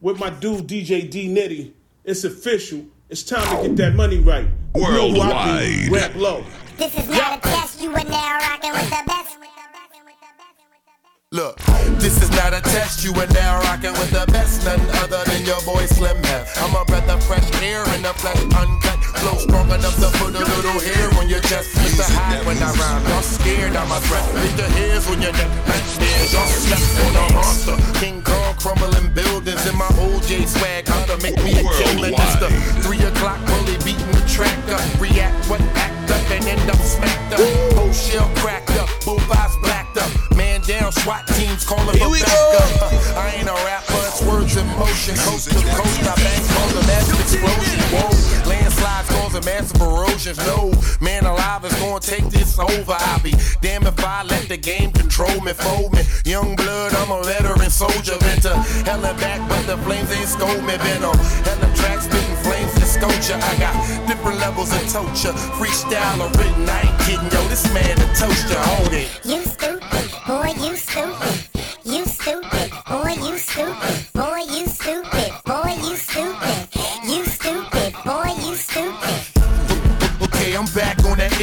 With 0.01 0.19
my 0.19 0.29
dude 0.29 0.67
DJ 0.67 1.09
Dnitty. 1.09 1.73
It's 2.05 2.23
official. 2.23 2.85
It's 3.09 3.23
time 3.23 3.43
to 3.43 3.67
get 3.67 3.77
that 3.77 3.95
money 3.95 4.19
right. 4.19 4.47
You 4.75 4.81
know 4.81 5.11
who 5.11 5.21
I 5.21 5.59
be. 5.59 5.89
Worldwide. 5.89 5.91
Rap 5.91 6.15
low. 6.15 6.45
This 6.77 6.97
is 6.97 7.09
not 7.09 7.37
a 7.37 7.41
test, 7.41 7.81
you 7.81 7.91
are 7.91 8.03
now 8.03 8.37
rocking 8.39 8.71
with 8.71 8.89
the 8.89 9.03
best. 9.05 9.37
Look, 11.31 11.57
this 11.97 12.21
is 12.21 12.29
not 12.31 12.53
a 12.53 12.61
test. 12.61 13.03
You 13.03 13.11
are 13.13 13.27
now 13.33 13.59
rocking 13.61 13.93
with 13.93 14.11
the 14.11 14.23
best, 14.31 14.65
none 14.65 14.79
other 15.01 15.23
than 15.25 15.45
your 15.45 15.59
boy 15.65 15.85
Slim 15.87 16.17
Head. 16.23 16.47
I'm 16.57 16.75
a 16.75 16.85
breath 16.85 17.09
of 17.09 17.23
fresh 17.25 17.49
air 17.61 17.81
in 17.95 18.03
the 18.03 18.13
flesh, 18.21 18.37
uncut. 18.53 18.99
Flow 19.17 19.37
strong 19.41 19.65
enough 19.73 19.97
to 19.97 20.09
put 20.21 20.35
a 20.35 20.45
little 20.45 20.79
hair 20.79 21.09
on 21.17 21.27
your 21.29 21.41
chest. 21.41 21.73
Mr. 21.81 22.05
High 22.05 22.45
when 22.45 22.61
I 22.61 22.69
rhyme, 22.73 23.03
y'all 23.09 23.21
scared 23.23 23.75
I'm 23.75 23.89
a 23.89 23.99
threat. 24.01 24.25
Leave 24.35 24.57
the 24.57 24.69
hairs 24.77 25.07
on 25.09 25.21
your 25.21 25.33
neck, 25.33 25.49
nightmares. 25.65 26.33
Y'all 26.33 26.45
slept 26.45 26.85
on 27.01 27.15
a 27.17 27.33
monster. 27.33 27.77
King 27.99 28.21
Kong 28.21 28.42
crumbling 28.63 29.11
buildings 29.11 29.67
in 29.67 29.75
my 29.75 29.91
OJ 29.99 30.47
swag. 30.47 30.87
How 30.87 31.03
to 31.11 31.19
make 31.19 31.35
me 31.43 31.51
a 31.59 31.63
killing. 31.83 32.15
The 32.39 32.47
three 32.79 33.03
o'clock 33.03 33.43
bully 33.45 33.75
beating 33.83 34.11
the 34.15 34.23
track. 34.23 34.55
React, 35.03 35.35
what 35.51 35.59
act 35.75 36.09
up 36.09 36.23
and 36.31 36.47
end 36.47 36.71
up 36.71 36.79
smacked 36.79 37.33
up. 37.35 37.43
Whole 37.75 37.91
shell 37.91 38.31
cracked 38.39 38.71
up, 38.79 38.87
both 39.03 39.19
eyes 39.35 39.51
blacked 39.61 39.97
up. 39.99 40.07
Man 40.37 40.61
down, 40.61 40.93
SWAT 40.93 41.27
teams 41.35 41.67
calling 41.67 41.91
for 41.99 42.07
backup. 42.07 42.79
Uh, 42.79 43.19
I 43.19 43.35
ain't 43.35 43.51
a 43.51 43.57
rapper, 43.67 43.99
it's 44.07 44.23
words 44.23 44.55
in 44.55 44.65
motion. 44.79 45.19
Coast 45.27 45.51
to 45.51 45.59
coast, 45.75 45.99
I 46.07 46.15
bang 46.23 46.43
cause 46.55 46.73
a 46.79 46.83
massive 46.87 47.19
explosion. 47.19 47.79
Whoa, 47.91 48.15
causing 49.33 49.45
massive 49.45 49.81
erosions. 49.81 50.37
No, 50.45 50.71
man 51.01 51.25
alive 51.25 51.65
is 51.65 51.73
gonna 51.75 51.99
take 51.99 52.25
this 52.29 52.59
over. 52.59 52.95
I'll 52.97 53.21
be 53.21 53.33
damn 53.61 53.85
if 53.85 53.99
I 54.03 54.23
let 54.23 54.47
the 54.47 54.57
game 54.57 54.91
control 54.91 55.39
me, 55.41 55.53
fold 55.53 55.93
me. 55.93 56.01
Young 56.25 56.55
blood, 56.55 56.93
I'm 56.95 57.11
a 57.11 57.23
veteran 57.23 57.69
soldier. 57.69 58.17
Been 58.19 58.39
to 58.41 58.55
hell 58.85 59.03
and 59.05 59.19
back, 59.19 59.47
but 59.49 59.65
the 59.65 59.77
flames 59.83 60.11
ain't 60.11 60.27
scold 60.27 60.63
me. 60.63 60.77
Been 60.77 61.03
on 61.03 61.17
hella 61.17 61.69
tracks, 61.75 62.05
spitting 62.05 62.35
flames 62.43 62.73
and 62.75 62.85
sculpture. 62.85 63.39
I 63.41 63.57
got 63.57 64.07
different 64.07 64.39
levels 64.39 64.71
of 64.73 64.81
torture. 64.91 65.33
Freestyle 65.57 66.19
or 66.21 66.29
written, 66.37 66.69
I 66.69 66.81
ain't 66.81 66.99
kidding, 67.01 67.31
yo. 67.31 67.41
This 67.47 67.65
man 67.73 67.97
a 67.99 68.07
toaster, 68.15 68.59
hold 68.59 68.93
it. 68.93 69.09
You 69.23 69.41
stupid, 69.41 70.09
boy, 70.27 70.53
you 70.61 70.75
stupid. 70.75 71.53
You 71.85 72.05
stupid, 72.05 72.71
boy, 72.87 73.15
you 73.19 73.37
stupid. 73.37 74.07
Boy, 74.13 74.41
you 74.47 74.67
stupid, 74.67 75.12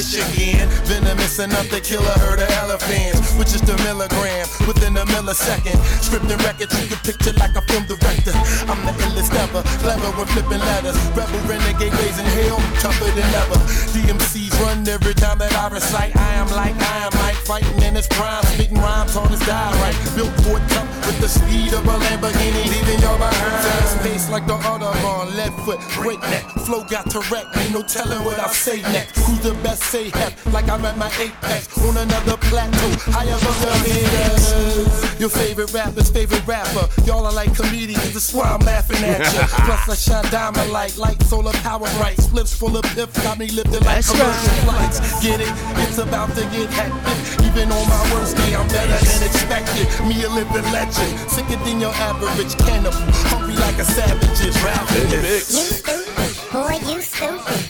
that 0.01 0.17
ish 0.17 0.37
again. 0.37 0.69
Venomous 0.85 1.39
enough 1.39 1.69
to 1.71 1.81
kill 1.81 2.03
a 2.03 2.19
herd 2.21 2.41
of 2.41 2.51
elephants, 2.51 3.35
which 3.35 3.55
is 3.55 3.61
the 3.63 3.77
milligram 3.85 4.47
within 4.67 4.80
a 5.01 5.05
millisecond. 5.17 5.81
Scripting 6.05 6.41
records 6.45 6.77
you 6.81 6.89
can 6.93 7.01
picture 7.01 7.33
like 7.41 7.57
a 7.57 7.63
film 7.73 7.85
director. 7.89 8.37
I'm 8.69 8.81
the 8.85 8.93
illest 9.09 9.33
ever, 9.33 9.63
clever 9.81 10.11
with 10.19 10.29
flipping 10.31 10.61
letters. 10.61 10.97
Rebel 11.17 11.41
renegade 11.49 11.95
raising 12.05 12.29
hell, 12.37 12.61
tougher 12.85 13.09
than 13.17 13.29
ever. 13.41 13.59
DMCs 13.97 14.53
run 14.61 14.87
every 14.89 15.15
time 15.15 15.39
that 15.39 15.53
I 15.57 15.69
recite. 15.69 16.15
I 16.17 16.35
am 16.35 16.49
like 16.53 16.77
Iron 16.77 17.13
Mike 17.17 17.41
fighting 17.49 17.83
in 17.83 17.95
his 17.95 18.07
prime, 18.09 18.45
spitting 18.53 18.79
rhymes 18.79 19.17
on 19.17 19.29
his 19.31 19.41
right. 19.49 19.97
Built 20.15 20.35
for 20.45 20.61
it 20.61 20.73
up 20.77 20.87
with 21.07 21.19
the 21.21 21.29
speed 21.29 21.73
of 21.73 21.85
a 21.87 21.97
Lamborghini, 21.97 22.65
leaving 22.69 23.01
y'all 23.01 23.17
behind. 23.17 23.65
Fast 23.65 23.99
pace 24.03 24.29
like 24.29 24.47
the 24.47 24.57
Autobahn, 24.59 25.35
left 25.37 25.59
foot, 25.65 25.81
breakneck. 25.97 26.45
Flow 26.67 26.85
got 26.85 27.09
to 27.11 27.21
wreck, 27.31 27.47
ain't 27.57 27.73
no 27.73 27.83
telling 27.83 28.23
what 28.25 28.39
I'll 28.39 28.49
say 28.49 28.83
next. 28.83 29.19
Who's 29.25 29.41
the 29.41 29.55
best? 29.63 29.83
Say 29.85 30.11
hep, 30.11 30.33
like 30.53 30.69
I'm 30.69 30.85
at 30.85 30.97
my 30.99 31.11
apex 31.19 31.77
on 31.79 31.97
another 31.97 32.37
plateau. 32.37 32.91
Higher 33.11 33.39
than 33.39 33.57
the 33.63 33.73
haters. 33.91 34.90
Your 35.19 35.29
favorite 35.29 35.73
rapper's 35.73 36.11
favorite 36.11 36.47
rapper. 36.47 36.89
Y'all 37.05 37.27
are 37.27 37.33
like 37.33 37.55
comedians, 37.55 38.13
that's 38.13 38.33
why 38.33 38.49
I'm 38.49 38.61
laughing 38.61 39.05
at 39.05 39.21
you. 39.35 39.41
Plus 39.67 39.89
I 39.89 39.95
shine 39.95 40.31
diamond 40.31 40.73
light, 40.73 40.97
light 40.97 41.21
solar 41.25 41.53
power 41.61 41.89
bright. 41.99 42.17
Spliffs 42.17 42.57
full 42.57 42.77
of 42.77 42.85
pip, 42.97 43.13
got 43.23 43.39
me 43.39 43.49
lifted 43.49 43.85
like 43.85 44.05
That's 44.05 44.11
commercial 44.11 44.67
right. 44.73 44.91
flights. 44.91 45.23
Get 45.23 45.41
it? 45.41 45.53
It's 45.85 45.99
about 45.99 46.35
to 46.37 46.43
get 46.49 46.71
hectic. 46.71 47.45
Even 47.47 47.71
on 47.71 47.89
my 47.89 48.15
worst 48.15 48.37
day, 48.37 48.55
I'm 48.55 48.67
better 48.69 48.97
than 49.05 49.23
expected. 49.29 49.87
Me 50.07 50.23
a 50.25 50.29
living 50.31 50.65
legend, 50.73 51.19
sicker 51.31 51.57
than 51.65 51.81
your 51.81 51.93
average 51.95 52.57
cannibal. 52.59 52.93
Hungry 53.29 53.57
like 53.57 53.79
a 53.79 53.85
savage, 53.85 54.41
is 54.41 54.57
rapping 54.63 55.11
You 55.11 55.39
stupid, 55.41 56.53
boy, 56.53 56.79
you 56.89 57.01
stupid. 57.03 57.61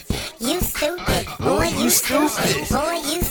You 0.41 0.61
stupid, 0.61 1.27
boy, 1.39 1.69
you 1.77 1.91
stupid. 1.91 2.69
Boy, 2.71 3.01
you 3.11 3.23
stupid, 3.23 3.30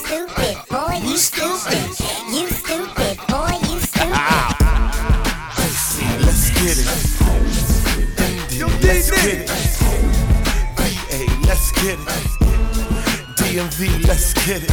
DMV, 13.60 14.08
let's 14.08 14.34
get 14.46 14.64
it. 14.64 14.70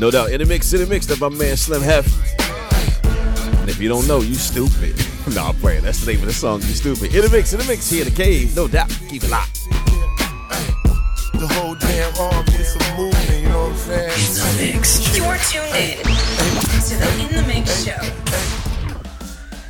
No 0.00 0.10
doubt. 0.10 0.30
In 0.30 0.38
the 0.38 0.46
mix, 0.46 0.72
in 0.72 0.80
the 0.80 0.86
mix, 0.86 1.04
that's 1.04 1.20
my 1.20 1.28
man 1.28 1.58
Slim 1.58 1.82
Hef. 1.82 2.06
And 3.60 3.68
if 3.68 3.78
you 3.78 3.90
don't 3.90 4.08
know, 4.08 4.22
you 4.22 4.34
stupid. 4.34 4.96
no, 5.34 5.48
I'm 5.48 5.56
playing. 5.56 5.82
That's 5.82 6.02
the 6.02 6.12
name 6.12 6.20
of 6.22 6.26
the 6.26 6.32
song, 6.32 6.62
You 6.62 6.68
Stupid. 6.68 7.14
In 7.14 7.20
the 7.20 7.28
mix, 7.28 7.52
in 7.52 7.58
the 7.58 7.66
mix, 7.66 7.90
here 7.90 8.06
in 8.06 8.08
the 8.08 8.16
cave. 8.16 8.56
No 8.56 8.66
doubt. 8.66 8.88
Keep 9.10 9.24
it 9.24 9.30
locked. 9.30 9.60
The 11.34 11.46
whole 11.52 11.74
damn 11.74 12.16
arm 12.16 12.46
gets 12.46 12.76
a 12.76 12.96
movement, 12.96 13.42
you 13.42 13.48
know 13.50 13.68
what 13.68 13.72
I'm 13.72 13.76
saying? 13.76 14.10
In 14.10 14.72
the 14.72 14.72
mix. 14.72 15.16
You're 15.18 15.36
tuned 15.36 15.76
in 15.76 15.98
to 16.80 16.96
the 16.96 17.08
In 17.20 17.36
the 17.36 17.44
Mix 17.46 17.84
show. 17.84 18.29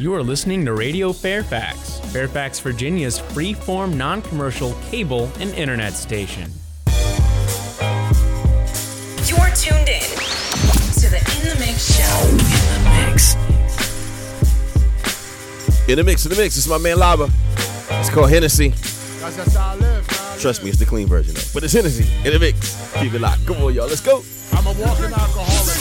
You 0.00 0.14
are 0.14 0.22
listening 0.22 0.64
to 0.64 0.72
Radio 0.72 1.12
Fairfax, 1.12 2.00
Fairfax, 2.10 2.58
Virginia's 2.58 3.18
free-form, 3.18 3.98
non-commercial 3.98 4.72
cable 4.88 5.30
and 5.38 5.50
internet 5.50 5.92
station. 5.92 6.50
You're 9.26 9.50
tuned 9.54 9.90
in 9.90 10.00
to 10.00 11.06
the 11.10 11.20
In 11.36 11.44
the 11.44 11.56
Mix 11.60 11.98
show. 11.98 12.28
In 12.30 12.38
the 12.82 12.90
mix. 13.10 13.34
In 15.86 15.96
the 15.96 16.02
mix, 16.02 16.24
in 16.24 16.30
the 16.30 16.36
mix, 16.38 16.56
it's 16.56 16.66
my 16.66 16.78
man 16.78 16.98
Lava. 16.98 17.28
It's 17.90 18.08
called 18.08 18.30
Hennessy. 18.30 18.70
That's 18.70 19.36
just 19.36 19.54
Trust 20.40 20.64
me, 20.64 20.70
it's 20.70 20.78
the 20.78 20.86
clean 20.86 21.06
version 21.06 21.34
though. 21.34 21.44
But 21.52 21.64
it's 21.64 21.74
Hennessy 21.74 22.08
in 22.24 22.32
the 22.32 22.38
mix. 22.40 22.72
Keep 22.96 23.12
it 23.12 23.20
locked. 23.20 23.44
Come 23.44 23.60
on, 23.60 23.74
y'all. 23.74 23.84
Let's 23.84 24.00
go. 24.00 24.24
I'm 24.56 24.64
a 24.64 24.72
walking 24.72 25.12
alcoholic. 25.12 25.76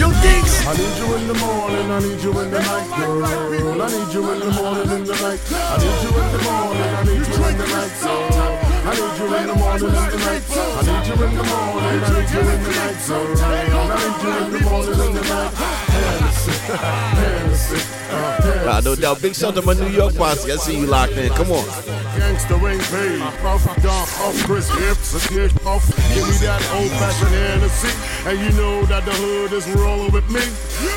Yo, 0.00 0.08
Diggs. 0.24 0.64
I 0.64 0.72
need 0.80 0.96
you 0.96 1.12
in 1.12 1.28
the 1.28 1.36
morning, 1.36 1.90
I 1.92 2.00
need 2.00 2.16
you 2.24 2.32
in 2.40 2.48
the 2.48 2.56
night, 2.56 2.88
girl. 2.88 3.20
I 3.20 3.92
need 3.92 4.08
you 4.08 4.32
in 4.32 4.40
the 4.40 4.48
morning, 4.48 4.88
in 4.96 5.04
the 5.04 5.12
night. 5.12 5.44
I 5.44 5.76
need 5.76 6.00
you 6.00 6.08
in 6.08 6.28
the 6.32 6.40
morning, 6.40 6.88
I 6.88 7.04
need 7.04 7.20
you 7.20 7.36
in 7.36 7.56
the 7.60 7.68
night, 7.68 7.92
girl. 8.00 8.32
I 8.32 8.96
need 8.96 9.12
you 9.12 9.28
in 9.28 9.44
the 9.44 9.54
morning, 9.60 9.92
in 9.92 10.08
the 10.08 10.16
night. 10.24 10.40
I 10.48 10.88
need 10.88 11.04
you 11.04 11.12
in 11.12 11.36
the 11.36 11.44
morning, 11.44 12.00
I 12.00 12.16
need 12.16 12.32
you 12.32 12.40
in 12.48 12.64
the 12.64 12.72
night, 12.80 12.96
girl. 13.04 13.28
I 13.28 13.92
need 13.92 14.24
you 14.24 14.32
in 14.40 14.56
the 14.56 14.60
morning, 14.64 15.04
in 15.04 15.12
the 15.12 15.22
night. 15.28 15.87
Nah, 18.64 18.80
no 18.80 18.94
doubt. 18.94 19.20
Big 19.22 19.34
shout 19.34 19.56
out 19.56 19.60
to 19.60 19.62
my 19.62 19.74
New 19.74 19.88
York 19.88 20.14
posse. 20.14 20.52
I 20.52 20.56
see 20.56 20.78
you 20.78 20.86
locked 20.86 21.12
in. 21.12 21.30
Come 21.32 21.52
on. 21.52 21.64
Gangsta 22.18 22.60
ring 22.60 22.80
paid, 22.90 23.20
puff 23.42 23.64
dump, 23.80 24.08
off 24.26 24.34
Chris 24.44 24.68
hips, 24.70 25.14
a 25.14 25.28
kick 25.28 25.66
off. 25.66 25.86
Give 26.14 26.26
me 26.26 26.34
that 26.42 26.60
old 26.74 26.90
fashioned 26.98 27.30
Hennessy, 27.30 27.94
and 28.28 28.38
you 28.40 28.50
know 28.58 28.82
that 28.86 29.04
the 29.04 29.12
hood 29.12 29.52
is 29.52 29.68
rolling 29.70 30.10
with 30.10 30.28
me. 30.28 30.40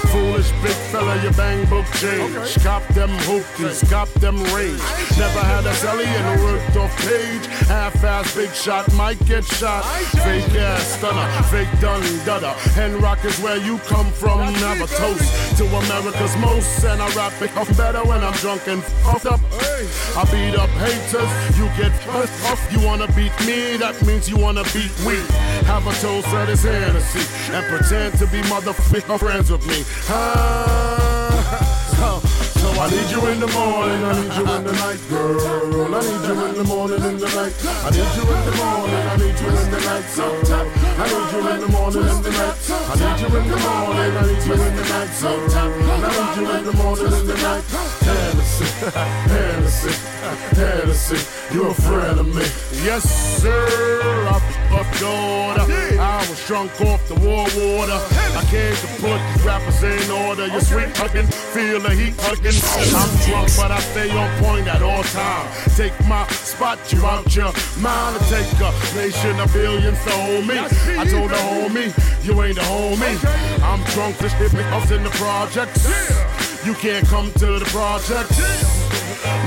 Foolish 0.09 0.49
big 0.63 0.75
fella, 0.89 1.21
you 1.21 1.29
bang 1.31 1.69
book 1.69 1.85
change. 2.01 2.57
Cop 2.63 2.81
them 2.95 3.11
hookies, 3.29 3.87
cop 3.87 4.09
them 4.19 4.35
rage. 4.55 4.81
Never 5.17 5.41
had 5.45 5.65
a 5.65 5.73
celly 5.77 6.05
and 6.05 6.41
a 6.41 6.43
worked 6.43 6.75
off 6.77 6.95
page. 7.05 7.45
Half 7.67 8.03
ass 8.03 8.35
big 8.35 8.51
shot 8.53 8.91
might 8.93 9.23
get 9.27 9.45
shot. 9.45 9.85
Fake 10.25 10.55
ass 10.55 10.97
stunner, 10.97 11.27
fake 11.53 11.69
done 11.79 12.01
dudder. 12.25 12.53
Hen 12.73 12.99
rock 12.99 13.23
is 13.25 13.37
where 13.39 13.57
you 13.57 13.77
come 13.85 14.09
from. 14.11 14.53
Have 14.65 14.81
a 14.81 14.87
toast 14.87 15.29
to 15.57 15.65
America's 15.65 16.35
most, 16.37 16.83
and 16.83 17.01
I 17.01 17.07
rap 17.15 17.33
it 17.41 17.55
off 17.57 17.69
better 17.77 18.03
when 18.03 18.23
I'm 18.23 18.33
drunk 18.33 18.67
and 18.67 18.83
fucked 18.83 19.25
up. 19.25 19.39
I 20.15 20.23
beat 20.31 20.55
up 20.57 20.69
haters, 20.81 21.31
you 21.57 21.65
get 21.77 21.91
fucked 22.03 22.51
off. 22.51 22.61
You 22.71 22.85
wanna 22.85 23.07
beat 23.13 23.35
me, 23.45 23.77
that 23.77 24.01
means 24.05 24.29
you 24.29 24.37
wanna 24.37 24.63
beat 24.73 24.91
we. 25.05 25.15
Have 25.65 25.85
a 25.87 25.93
toast 26.01 26.27
that 26.31 26.49
is 26.49 26.63
Hennessy 26.63 27.25
and 27.53 27.65
pretend 27.67 28.17
to 28.19 28.27
be 28.27 28.41
motherfucking 28.43 29.19
friends 29.19 29.51
with 29.51 29.65
me. 29.67 29.83
Ah, 30.09 31.00
I 32.81 32.89
need 32.89 33.11
you 33.11 33.21
in 33.27 33.39
the 33.39 33.45
morning, 33.45 34.03
I 34.03 34.13
need 34.17 34.33
you 34.33 34.41
in 34.41 34.63
the 34.63 34.73
night, 34.73 34.97
girl. 35.07 35.37
I 35.93 36.01
need 36.01 36.25
you 36.25 36.33
in 36.49 36.55
the 36.57 36.63
morning, 36.63 36.97
in 36.97 37.17
the 37.21 37.29
night. 37.29 37.53
I 37.61 37.93
need 37.93 38.09
you 38.17 38.25
in 38.25 38.41
the 38.41 38.55
morning, 38.57 39.05
I 39.05 39.17
need 39.21 39.37
you 39.37 39.49
in 39.53 39.69
the 39.69 39.79
night, 39.85 40.05
girl. 40.17 40.33
I 40.41 41.05
need 41.05 41.29
you 41.29 41.45
in 41.45 41.61
the 41.61 41.67
morning, 41.69 42.09
in 42.09 42.21
the 42.25 42.31
night. 42.41 42.57
I 42.89 42.97
need 42.97 43.21
you 43.21 43.29
in 43.37 43.45
the 43.53 43.57
morning, 43.61 44.17
I 44.17 44.25
need 44.25 44.43
you 44.49 44.53
in 44.57 44.73
the 44.73 44.85
night, 44.89 45.13
girl. 45.21 45.45
I 45.45 46.09
need 46.09 46.41
you 46.41 46.49
in 46.57 46.63
the 46.65 46.73
morning, 46.73 47.05
in 47.05 47.25
the 47.27 47.37
night. 47.37 47.63
Hennessy, 48.01 48.65
Hennessy, 49.29 49.93
Hennessy, 50.57 51.19
you're 51.53 51.69
a 51.69 51.73
friend 51.85 52.19
of 52.19 52.27
me. 52.33 52.49
Yes, 52.81 53.03
sir. 53.41 53.91
I 54.25 54.39
fucked 54.73 55.03
order. 55.03 55.69
I 56.01 56.25
was 56.29 56.47
drunk 56.47 56.71
off 56.81 57.07
the 57.07 57.15
war 57.15 57.45
water. 57.53 57.99
I 58.33 58.43
came 58.49 58.73
to 58.73 58.87
put 58.97 59.19
these 59.21 59.45
rappers 59.45 59.83
in 59.83 60.09
order. 60.09 60.47
Your 60.47 60.61
sweet 60.61 60.97
hugging, 60.97 61.27
feel 61.27 61.79
the 61.79 61.93
heat 61.93 62.15
hugging. 62.17 62.57
I'm 62.71 63.11
drunk, 63.27 63.49
but 63.57 63.71
I 63.71 63.79
stay 63.79 64.09
on 64.11 64.29
point 64.43 64.67
at 64.67 64.81
all 64.81 65.03
times. 65.03 65.77
Take 65.77 65.97
my 66.07 66.25
spot, 66.27 66.79
you 66.91 67.05
out 67.05 67.35
your 67.35 67.51
mind 67.79 68.17
to 68.17 68.21
take 68.29 68.47
a 68.59 68.71
nation 68.95 69.39
of 69.39 69.51
billions 69.51 70.01
to 70.05 70.11
hold 70.11 70.47
me. 70.47 70.57
I 70.57 71.03
told 71.05 71.31
the 71.31 71.41
homie, 71.51 71.91
you 72.25 72.41
ain't 72.41 72.55
the 72.55 72.61
homie. 72.61 73.15
I'm 73.61 73.83
drunk, 73.93 74.17
this 74.19 74.31
shit 74.37 74.53
us 74.55 74.91
in 74.91 75.03
the 75.03 75.09
projects. 75.11 75.85
You 76.65 76.73
can't 76.75 77.05
come 77.07 77.31
to 77.33 77.59
the 77.59 77.65
projects. 77.65 78.39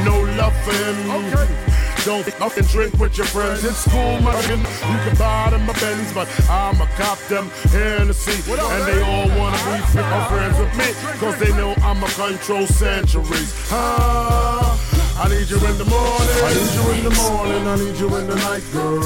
No 0.05 0.21
love 0.37 0.55
for 0.65 0.73
him. 0.73 1.84
Don't 2.05 2.23
fucking 2.23 2.65
drink 2.65 2.93
with 2.99 3.17
your 3.17 3.27
friends. 3.27 3.65
It's 3.65 3.89
cool, 3.89 4.21
my 4.21 4.35
nigga. 4.35 4.59
You 4.59 5.09
can 5.09 5.17
buy 5.17 5.49
them 5.49 5.67
a 5.67 5.73
Benz, 5.73 6.13
but 6.13 6.29
I'ma 6.51 6.85
cop 6.99 7.19
them 7.29 7.49
Hennessy. 7.73 8.53
And 8.53 8.85
they 8.87 9.01
all 9.01 9.29
wanna 9.39 9.57
be 9.57 9.81
friends 10.29 10.59
with 10.59 10.77
me. 10.77 10.93
Cause 11.19 11.39
they 11.39 11.51
know 11.57 11.73
I'ma 11.83 12.07
control 12.09 12.67
centuries. 12.67 13.55
Ah, 13.71 14.74
I 15.17 15.29
need 15.29 15.49
you 15.49 15.57
in 15.57 15.79
the 15.79 15.85
morning. 15.85 16.29
I 16.43 16.51
need 16.55 16.75
you 16.75 16.91
in 16.91 17.05
the 17.05 17.11
morning. 17.15 17.67
I 17.69 17.77
need 17.77 17.97
you 17.97 18.17
in 18.17 18.27
the 18.27 18.35
night, 18.35 18.65
girl. 18.73 18.99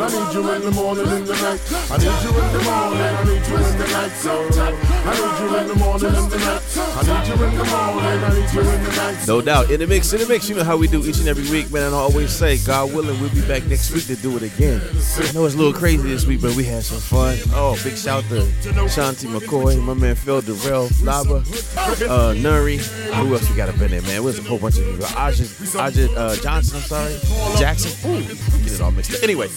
I 0.00 0.06
need 0.06 0.32
you 0.32 0.52
in 0.54 0.62
the 0.62 0.70
morning, 0.70 1.08
in 1.08 1.24
the 1.24 1.34
night. 1.34 1.60
I 1.90 1.98
need 1.98 2.22
you 2.22 2.30
in 2.30 2.52
the 2.52 2.62
morning. 2.62 3.02
I 3.02 3.24
need 3.24 3.46
you 3.48 3.56
in 3.58 3.78
the 3.78 3.86
night, 3.90 4.14
girl. 4.22 4.46
I 4.48 5.14
need 5.18 5.38
you 5.40 5.58
in 5.58 5.66
the 5.66 5.74
morning, 5.74 6.14
in 6.14 6.28
the 6.30 6.38
night. 6.38 6.62
I 6.78 7.02
need 7.02 7.26
you 7.26 7.34
in 7.44 7.56
the 7.58 7.64
morning. 7.64 8.22
I 8.22 8.30
need 8.38 8.52
you 8.54 8.60
in 8.60 8.84
the 8.84 8.92
night. 8.96 9.26
No 9.26 9.40
doubt. 9.40 9.70
In 9.70 9.80
the 9.80 9.86
mix, 9.88 10.12
in 10.12 10.20
the 10.20 10.28
mix, 10.28 10.48
you 10.48 10.54
know 10.54 10.62
how 10.62 10.76
we 10.76 10.86
do 10.86 11.04
each 11.04 11.18
and 11.18 11.26
every 11.28 11.50
week, 11.50 11.72
man. 11.72 11.82
And 11.82 11.94
I 11.94 11.98
always 11.98 12.30
say, 12.30 12.58
God 12.58 12.94
willing, 12.94 13.18
we'll 13.20 13.30
be 13.30 13.42
back 13.42 13.66
next 13.66 13.90
week 13.90 14.06
to 14.06 14.16
do 14.16 14.36
it 14.36 14.44
again. 14.44 14.80
I 14.80 15.32
know 15.32 15.44
it's 15.44 15.56
a 15.56 15.58
little 15.58 15.72
crazy 15.72 16.08
this 16.08 16.24
week, 16.24 16.40
but 16.40 16.54
we 16.54 16.64
had 16.64 16.84
some 16.84 17.00
fun. 17.00 17.36
Oh, 17.50 17.78
big 17.82 17.96
shout 17.96 18.22
to 18.28 18.42
Shanti 18.94 19.26
McCoy, 19.26 19.82
my 19.82 19.94
man 19.94 20.14
Phil 20.14 20.40
Durrell, 20.40 20.88
Lava, 21.02 21.36
uh, 21.36 22.32
Nuri. 22.34 22.78
Who 23.14 23.34
else 23.34 23.50
we 23.50 23.56
got 23.56 23.68
up 23.68 23.80
in 23.80 23.90
there, 23.90 24.02
man? 24.02 24.16
It 24.16 24.22
was 24.22 24.38
a 24.38 24.42
whole 24.42 24.58
bunch 24.58 24.78
of 24.78 24.84
people. 24.84 25.06
Ajit, 25.48 26.08
Ajit 26.08 26.16
uh, 26.16 26.36
Johnson, 26.36 26.76
I'm 26.76 26.82
sorry. 26.82 27.58
Jackson. 27.58 28.10
Ooh, 28.10 28.22
get 28.22 28.72
it 28.72 28.80
all 28.80 28.90
mixed 28.90 29.14
up. 29.14 29.22
Anyway, 29.22 29.48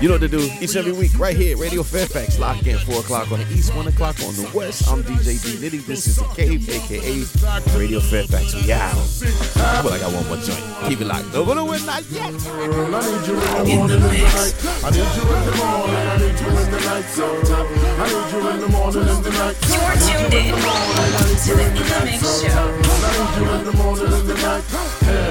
you 0.00 0.08
know 0.08 0.14
what 0.14 0.20
to 0.22 0.28
do 0.28 0.40
each 0.60 0.74
and 0.74 0.76
every 0.76 0.92
week 0.92 1.18
right 1.18 1.36
here, 1.36 1.56
Radio 1.56 1.82
Fairfax. 1.82 2.38
Lock 2.38 2.66
in 2.66 2.78
4 2.78 3.00
o'clock 3.00 3.30
on 3.32 3.40
the 3.40 3.52
east, 3.52 3.74
1 3.74 3.86
o'clock 3.88 4.16
on 4.22 4.34
the 4.34 4.50
west. 4.54 4.88
I'm 4.88 5.02
DJ 5.02 5.36
Dnitty. 5.38 5.84
This 5.84 6.06
is 6.06 6.16
the 6.16 6.24
Cave, 6.34 6.68
aka 6.68 7.78
Radio 7.78 8.00
Fairfax. 8.00 8.54
We 8.54 8.72
out. 8.72 8.94
I 8.94 9.82
feel 9.82 9.90
like 9.90 10.00
I 10.02 10.10
got 10.10 10.12
one 10.14 10.26
more 10.28 10.36
joint. 10.38 10.62
Keep 10.88 11.00
it 11.02 11.06
locked. 11.06 11.32
No, 11.32 11.44
no, 11.44 11.64
we're 11.64 11.84
not 11.84 12.04
yet. 12.10 12.32
Girl, 12.32 12.94
I 12.94 13.00
need 13.00 13.26
you 13.26 13.34
in 13.34 13.40
the 13.40 13.64
morning, 13.66 13.70
in 13.70 13.86
the 13.86 13.98
night. 13.98 14.54
I 14.82 14.90
need 14.90 15.10
you 15.16 15.24
in 15.30 15.42
the 15.44 15.54
morning, 15.60 15.96
I 15.96 16.16
need 16.18 16.40
you 16.40 16.48
in 16.48 16.70
the 16.70 16.80
night, 16.80 17.06
girl. 17.16 17.80
I 18.00 18.06
need 18.08 18.28
you 18.32 18.40
in 18.50 18.60
the 18.60 18.68
morning, 18.68 19.08
in 19.08 19.22
the 19.22 19.30
night. 19.30 19.56
You're 19.68 19.96
tuned 20.00 20.34
in 20.34 20.54
to 20.54 21.54
the 21.54 21.62
In 21.62 21.74
the 21.74 21.98
Mix 22.04 22.22
Show. 22.40 22.50
I 22.50 23.10
need 23.16 23.32
you 23.36 23.50
in 23.50 23.64
the 23.64 23.72
morning, 23.76 24.12
in 24.12 24.26
the 24.26 24.34
night. 24.34 24.64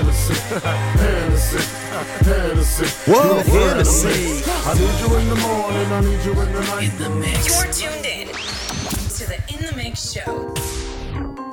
Hennessy, 0.10 0.34
Hennessy, 0.98 1.60
Hennessy. 2.26 3.12
Whoa, 3.12 3.24
You 3.24 3.40
a 3.40 3.44
friend 3.44 3.80
of 3.80 3.88
Hennessy. 3.88 4.44
I 4.50 4.74
need 4.74 5.00
you 5.00 5.16
in 5.18 5.30
the 5.30 5.36
morning, 5.36 5.92
I 5.92 6.02
need 6.02 6.26
you 6.26 6.32
in 6.32 6.52
the 6.52 6.62
night. 6.62 6.84
In 6.84 6.98
the 6.98 7.10
mix. 7.12 7.48
You're 7.48 7.92
tuned 7.92 8.06
in 8.06 8.28
to 8.28 9.28
the 9.28 9.38
In 9.54 9.66
the 9.70 9.74
Mix 9.76 10.12
Show. 10.14 10.56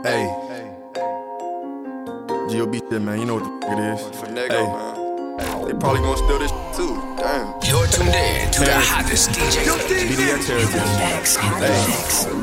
Hey. 0.02 0.24
G.O.B. 2.48 2.78
shit, 2.90 3.02
man. 3.02 3.18
You 3.20 3.26
know 3.26 3.34
what 3.34 3.44
the 3.44 3.66
f- 3.66 3.72
it 3.72 3.78
is. 3.92 4.00
hey. 4.48 4.64
They 5.66 5.72
probably 5.78 6.00
gonna 6.00 6.16
steal 6.16 6.38
this 6.38 6.50
shit 6.50 6.74
too. 6.76 6.94
Damn. 7.18 7.46
You're 7.68 7.86
tuned 7.88 8.08
in 8.14 8.50
to 8.52 8.60
the 8.60 8.72
hottest 8.80 9.30
DJ. 9.30 9.66
BDX 10.08 10.46
territory. 10.46 10.86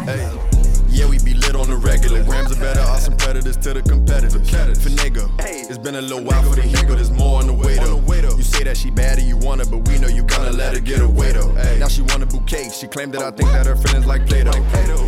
Hey. 0.06 0.28
Hey. 0.30 0.53
Yeah, 0.94 1.10
we 1.10 1.18
be 1.20 1.34
lit 1.34 1.56
on 1.56 1.68
the 1.68 1.76
regular. 1.76 2.24
Grams 2.24 2.52
are 2.52 2.60
better, 2.60 2.82
awesome 2.82 3.18
predators 3.18 3.58
to 3.58 3.74
the 3.74 3.82
competitors. 3.82 4.50
Finnego. 4.50 5.30
It's 5.40 5.78
been 5.78 5.96
a 5.96 6.02
little 6.02 6.24
while 6.24 6.44
for 6.44 6.56
the 6.56 6.62
heat, 6.62 6.86
but 6.88 6.96
there's 6.96 7.12
more 7.12 7.40
on 7.40 7.48
the 7.48 7.54
way 7.54 7.76
though. 7.76 8.00
You 8.38 8.44
say 8.44 8.64
that 8.64 8.78
she 8.78 8.90
bad 8.90 9.18
and 9.20 9.28
you 9.28 9.38
want 9.38 9.62
her, 9.62 9.70
but 9.70 9.88
we 9.88 9.98
know 10.00 10.08
you 10.08 10.24
gonna 10.24 10.52
let 10.52 10.74
her 10.74 10.80
get 10.80 11.02
away 11.02 11.32
though. 11.32 11.52
Now 11.78 11.88
she 11.88 12.02
want 12.02 12.24
a 12.24 12.26
bouquet. 12.26 12.70
She 12.70 12.88
claimed 12.88 13.14
that 13.14 13.22
I 13.22 13.32
think 13.32 13.50
that 13.50 13.66
her 13.66 13.76
feelings 13.76 14.06
like 14.06 14.28
Play-Doh. 14.28 14.52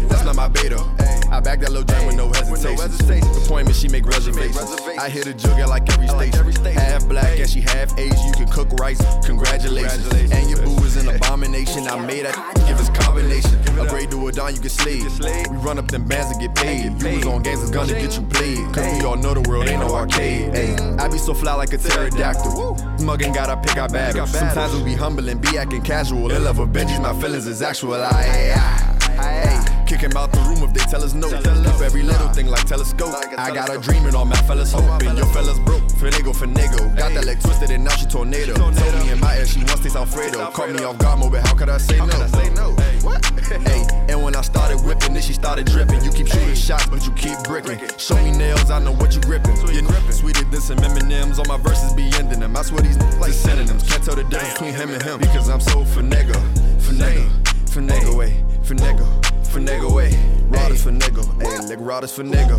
That's 0.07 0.25
not 0.25 0.35
my 0.35 0.47
beta. 0.47 0.83
I 1.31 1.39
back 1.39 1.59
that 1.59 1.71
little 1.71 1.83
jam 1.83 2.05
with 2.05 2.15
no 2.15 2.29
hesitation. 2.29 3.27
Appointment, 3.43 3.75
she 3.75 3.87
make 3.87 4.05
reservations. 4.05 4.57
I 4.99 5.09
hit 5.09 5.27
a 5.27 5.33
jug 5.33 5.59
at 5.59 5.69
like 5.69 5.91
every 5.91 6.07
station. 6.07 6.79
Half 6.79 7.07
black 7.07 7.39
and 7.39 7.49
she 7.49 7.61
half 7.61 7.97
Asian. 7.97 8.27
You 8.27 8.33
can 8.33 8.47
cook 8.47 8.71
rice. 8.79 9.01
Congratulations. 9.25 10.07
And 10.31 10.49
your 10.49 10.61
boo 10.63 10.83
is 10.83 10.97
an 10.97 11.13
abomination. 11.13 11.87
I 11.87 11.99
made 12.05 12.25
that 12.25 12.35
give 12.67 12.79
us 12.79 12.89
combination. 12.89 13.55
Upgrade 13.79 14.11
to 14.11 14.27
a 14.27 14.31
don, 14.31 14.53
you 14.55 14.61
can 14.61 14.69
slave. 14.69 15.19
We 15.49 15.57
run 15.57 15.74
up 15.77 15.87
them 15.87 16.05
bands 16.05 16.31
and 16.31 16.41
get 16.41 16.55
paid. 16.55 17.01
You 17.01 17.17
was 17.17 17.25
on 17.25 17.43
games 17.43 17.59
that's 17.59 17.71
gonna 17.71 17.93
get 17.93 18.15
you 18.15 18.23
played. 18.23 18.73
Cause 18.73 18.99
we 18.99 19.05
all 19.05 19.17
know 19.17 19.33
the 19.33 19.47
world 19.49 19.67
ain't 19.67 19.79
no 19.79 19.93
arcade. 19.93 20.55
Ay, 20.55 20.95
I 20.97 21.07
be 21.07 21.17
so 21.17 21.33
fly 21.33 21.53
like 21.53 21.73
a 21.73 21.77
pterodactyl. 21.77 22.75
Muggin' 22.99 23.33
gotta 23.33 23.57
pick 23.57 23.77
our 23.77 23.89
battles. 23.89 24.31
Sometimes 24.31 24.75
we 24.75 24.83
be 24.83 24.93
humble 24.93 25.27
and 25.29 25.41
be 25.41 25.57
acting 25.57 25.81
casual. 25.81 26.31
In 26.31 26.43
love 26.43 26.57
with 26.59 26.73
Benji's, 26.73 26.99
my 26.99 27.13
feelings 27.21 27.47
is 27.47 27.61
actual. 27.61 27.95
I, 27.95 28.09
I, 28.09 29.15
I, 29.19 29.54
kick 29.85 30.01
him 30.01 30.17
out 30.17 30.31
the 30.31 30.39
room 30.41 30.63
if 30.63 30.73
they 30.73 30.83
tell 30.91 31.03
us 31.03 31.13
no. 31.13 31.29
Keep 31.29 31.81
every 31.81 32.03
little 32.03 32.29
thing 32.29 32.47
like 32.47 32.65
telescope. 32.65 33.13
I 33.37 33.53
got 33.53 33.69
her 33.69 33.77
dreaming, 33.77 34.15
all 34.15 34.25
my 34.25 34.35
fellas 34.47 34.71
hoping. 34.71 35.15
Your 35.15 35.27
fellas 35.27 35.59
broke. 35.59 35.83
Finagle, 35.95 36.33
finagle. 36.35 36.95
Got 36.97 37.13
that 37.13 37.25
leg 37.25 37.39
twisted 37.39 37.71
and 37.71 37.83
now 37.83 37.95
she 37.95 38.05
tornado. 38.05 38.53
Told 38.53 38.75
me 38.75 39.11
in 39.11 39.19
my 39.19 39.37
ear 39.37 39.45
she 39.45 39.59
wants 39.59 39.81
this 39.81 39.95
Alfredo. 39.95 40.51
Caught 40.51 40.71
me 40.71 40.83
off 40.83 40.97
guard, 40.97 41.31
but 41.31 41.45
how 41.47 41.55
could 41.55 41.69
I 41.69 41.77
say 41.77 41.97
no? 41.97 42.75
What? 43.01 43.23
Hey, 43.45 43.85
and 44.09 44.23
when 44.23 44.35
I 44.35 44.41
started 44.41 44.83
whipping, 44.83 45.13
then 45.13 45.21
she 45.21 45.33
started 45.33 45.67
dripping. 45.67 46.03
You 46.03 46.11
keep 46.11 46.27
shooting 46.27 46.55
shots, 46.55 46.87
but 46.87 47.05
you 47.05 47.11
keep 47.13 47.37
bricking. 47.43 47.79
Show 47.97 48.15
me 48.15 48.31
nails, 48.31 48.71
I 48.71 48.79
know 48.79 48.93
what 48.93 49.13
you 49.13 49.21
gripping. 49.21 49.55
You're 49.71 49.83
gripping. 49.83 50.11
Sweeter 50.11 50.43
than 50.45 50.61
some 50.61 50.79
M&M's. 50.79 51.37
All 51.37 51.45
my 51.45 51.57
verses 51.57 51.93
be 51.93 52.09
ending 52.17 52.39
them. 52.39 52.55
I 52.57 52.63
swear 52.63 52.81
these 52.81 52.97
n- 52.97 53.19
like 53.19 53.33
synonyms. 53.33 53.83
Can't 53.83 54.03
tell 54.03 54.15
the 54.15 54.23
difference 54.23 54.53
between 54.53 54.73
him 54.73 54.89
and 54.89 55.01
him 55.01 55.19
because 55.19 55.47
I'm 55.49 55.61
so 55.61 55.83
finagle, 55.83 56.41
finagle, 56.79 57.29
finagle, 57.69 58.17
way, 58.17 58.43
finagle, 58.63 59.07
finagle, 59.55 59.95
way. 59.95 60.11
Rodders 60.49 60.83
for 60.83 60.91
nigga, 60.91 61.23
ayy, 61.39 61.69
leg 61.69 61.79
rodders 61.79 62.13
for 62.13 62.23
nigga. 62.23 62.57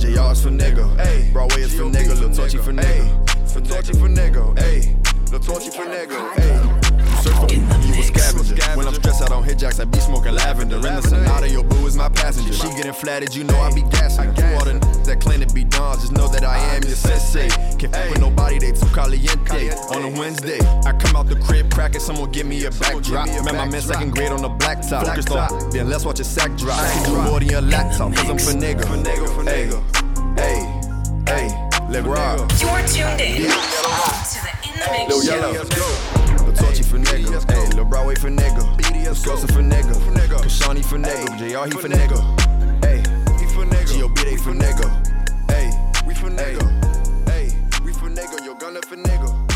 JR's 0.00 0.42
for 0.42 0.50
nigga, 0.50 0.84
ayy, 0.96 1.32
Broadway 1.32 1.62
is 1.62 1.74
for 1.74 1.84
nigga, 1.84 2.18
Lil 2.20 2.32
Torchy 2.32 2.58
for 2.58 2.72
nigga, 2.72 3.50
for 3.50 3.60
Torchy 3.60 3.92
for 3.92 4.08
nigga, 4.08 4.56
ayy, 4.56 5.30
Lil 5.30 5.40
Torchy 5.40 5.70
for 5.70 5.84
nigga, 5.84 6.34
ayy. 6.36 6.77
Search 7.28 7.50
for 7.50 7.54
you 7.54 8.00
a 8.00 8.02
scavenger. 8.02 8.76
When 8.76 8.86
I'm 8.86 8.94
stressed 8.94 9.22
out 9.22 9.32
on 9.32 9.44
hit 9.44 9.58
jacks, 9.58 9.80
I 9.80 9.84
be 9.84 9.98
smoking 9.98 10.34
lavender. 10.34 10.76
In 10.76 10.82
the 10.82 11.02
Sonata, 11.02 11.48
your 11.48 11.64
boo 11.64 11.86
is 11.86 11.96
my 11.96 12.08
passenger. 12.08 12.52
She 12.52 12.68
getting 12.76 12.92
flattered, 12.92 13.34
you 13.34 13.44
know 13.44 13.58
I 13.58 13.72
be 13.74 13.82
gassing. 13.82 14.34
You 14.36 14.56
all 14.56 14.64
the 14.64 14.74
n- 14.74 14.80
that 15.04 15.20
claim 15.20 15.40
to 15.40 15.54
be 15.54 15.64
dons, 15.64 16.00
just 16.00 16.12
know 16.12 16.28
that 16.28 16.44
I 16.44 16.58
am 16.74 16.82
your 16.82 16.96
sensei. 16.96 17.48
Can't 17.78 17.94
fuck 17.94 18.10
with 18.10 18.20
nobody, 18.20 18.58
they 18.58 18.72
too 18.72 18.86
caliente. 18.86 19.70
On 19.94 20.04
a 20.04 20.18
Wednesday, 20.18 20.58
I 20.84 20.92
come 20.92 21.16
out 21.16 21.26
the 21.26 21.36
crib 21.36 21.72
cracking, 21.72 22.00
someone 22.00 22.30
give 22.30 22.46
me 22.46 22.64
a 22.64 22.70
backdrop. 22.70 23.26
Man, 23.28 23.56
my 23.56 23.66
man 23.66 23.80
second 23.80 24.10
grade 24.10 24.32
on 24.32 24.42
the 24.42 24.50
blacktop. 24.50 25.06
Focused 25.06 25.30
on, 25.30 25.70
then 25.70 25.88
let's 25.88 26.04
watch 26.04 26.20
a 26.20 26.24
sack 26.24 26.56
drop. 26.56 26.78
I 26.78 26.92
can 26.92 27.04
do 27.04 27.22
more 27.22 27.40
than 27.40 27.48
your 27.48 27.62
laptop, 27.62 28.14
cause 28.14 28.30
I'm 28.30 28.38
for 28.38 28.52
nigga. 28.52 28.84
Hey, 29.46 29.68
hey, 30.36 30.58
hey, 31.26 31.68
let 31.90 32.04
rock. 32.04 32.38
You're 32.60 32.78
tuned 32.86 33.20
in 33.20 33.42
to 33.42 34.38
the 34.40 34.52
In 34.64 34.78
the 34.78 34.86
Mix 35.08 35.26
Lil 35.26 35.64
Show. 35.70 36.17
Torchy 36.58 36.82
for 36.82 36.98
nigga. 36.98 37.50
Hey, 37.50 37.76
Lil 37.76 37.84
Broadway 37.84 38.14
for 38.14 38.30
nigga. 38.30 38.62
Sosa 39.16 39.46
for 39.48 39.62
nigga. 39.62 39.94
Kashani 40.42 40.84
for 40.84 40.98
nigga. 40.98 41.38
JR, 41.38 41.64
he 41.66 41.70
for 41.70 41.88
nigga. 41.88 42.18
Hey, 42.84 42.98
he 43.38 43.46
for 43.54 43.64
nigga. 43.64 44.00
GOB, 44.00 44.14
they 44.24 44.36
for 44.36 44.52
nigga. 44.52 44.88
Hey, 45.50 45.70
we 46.06 46.14
for 46.14 46.30
nigga. 46.30 47.28
Hey, 47.28 47.54
we 47.84 47.92
for 47.92 48.10
nigga. 48.10 48.44
Yo, 48.44 48.54
gunner 48.54 48.82
for 48.82 48.96
nigga. 48.96 49.47